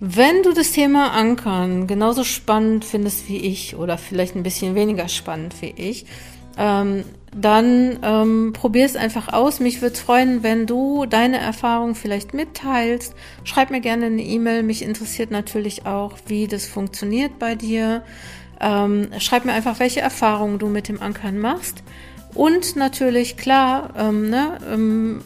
Wenn 0.00 0.42
du 0.42 0.52
das 0.52 0.72
Thema 0.72 1.12
Ankern 1.12 1.86
genauso 1.86 2.24
spannend 2.24 2.84
findest 2.84 3.28
wie 3.28 3.38
ich 3.38 3.76
oder 3.76 3.96
vielleicht 3.96 4.36
ein 4.36 4.42
bisschen 4.42 4.74
weniger 4.74 5.08
spannend 5.08 5.54
wie 5.60 5.74
ich, 5.76 6.04
ähm, 6.58 7.04
dann 7.36 7.98
ähm, 8.02 8.52
probier 8.52 8.84
es 8.84 8.96
einfach 8.96 9.32
aus. 9.32 9.60
Mich 9.60 9.82
würde 9.82 9.94
es 9.94 10.00
freuen, 10.00 10.42
wenn 10.42 10.66
du 10.66 11.06
deine 11.06 11.38
Erfahrung 11.38 11.94
vielleicht 11.94 12.32
mitteilst. 12.32 13.14
Schreib 13.42 13.70
mir 13.70 13.80
gerne 13.80 14.06
eine 14.06 14.22
E-Mail. 14.22 14.62
Mich 14.62 14.82
interessiert 14.82 15.30
natürlich 15.30 15.86
auch, 15.86 16.16
wie 16.26 16.46
das 16.46 16.66
funktioniert 16.66 17.38
bei 17.38 17.54
dir. 17.54 18.02
Ähm, 18.60 19.08
schreib 19.18 19.44
mir 19.44 19.52
einfach, 19.52 19.80
welche 19.80 20.00
Erfahrungen 20.00 20.58
du 20.58 20.68
mit 20.68 20.88
dem 20.88 21.02
Ankern 21.02 21.38
machst. 21.38 21.82
Und 22.34 22.76
natürlich, 22.76 23.36
klar, 23.36 23.90
ähm, 23.96 24.30
ne, 24.30 24.58
ähm, 24.72 25.22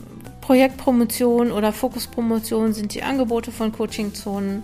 Projektpromotion 0.48 1.52
oder 1.52 1.74
Fokuspromotion 1.74 2.72
sind 2.72 2.94
die 2.94 3.02
Angebote 3.02 3.52
von 3.52 3.70
Coachingzonen, 3.70 4.62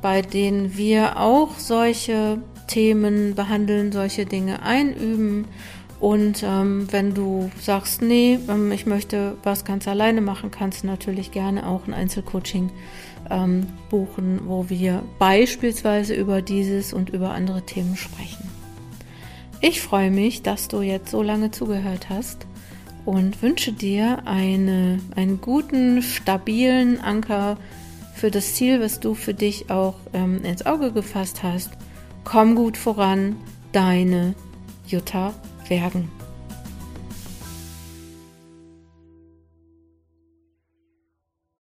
bei 0.00 0.20
denen 0.20 0.76
wir 0.76 1.16
auch 1.16 1.60
solche 1.60 2.38
Themen 2.66 3.36
behandeln, 3.36 3.92
solche 3.92 4.26
Dinge 4.26 4.62
einüben. 4.62 5.44
Und 6.00 6.42
ähm, 6.42 6.88
wenn 6.90 7.14
du 7.14 7.52
sagst, 7.60 8.02
nee, 8.02 8.36
ähm, 8.48 8.72
ich 8.72 8.84
möchte 8.84 9.36
was 9.44 9.64
ganz 9.64 9.86
alleine 9.86 10.22
machen, 10.22 10.50
kannst 10.50 10.82
du 10.82 10.88
natürlich 10.88 11.30
gerne 11.30 11.68
auch 11.68 11.86
ein 11.86 11.94
Einzelcoaching 11.94 12.70
ähm, 13.30 13.68
buchen, 13.90 14.40
wo 14.46 14.68
wir 14.70 15.04
beispielsweise 15.20 16.14
über 16.14 16.42
dieses 16.42 16.92
und 16.92 17.10
über 17.10 17.30
andere 17.30 17.62
Themen 17.62 17.94
sprechen. 17.94 18.50
Ich 19.60 19.82
freue 19.82 20.10
mich, 20.10 20.42
dass 20.42 20.66
du 20.66 20.82
jetzt 20.82 21.12
so 21.12 21.22
lange 21.22 21.52
zugehört 21.52 22.10
hast 22.10 22.48
und 23.04 23.42
wünsche 23.42 23.72
dir 23.72 24.22
eine, 24.26 25.00
einen 25.16 25.40
guten, 25.40 26.02
stabilen 26.02 27.00
Anker 27.00 27.56
für 28.14 28.30
das 28.30 28.54
Ziel, 28.54 28.80
was 28.80 29.00
du 29.00 29.14
für 29.14 29.34
dich 29.34 29.70
auch 29.70 29.94
ähm, 30.12 30.44
ins 30.44 30.64
Auge 30.66 30.92
gefasst 30.92 31.42
hast. 31.42 31.70
Komm 32.24 32.54
gut 32.54 32.76
voran, 32.76 33.36
deine 33.72 34.34
Jutta 34.86 35.34
Wergen. 35.68 36.21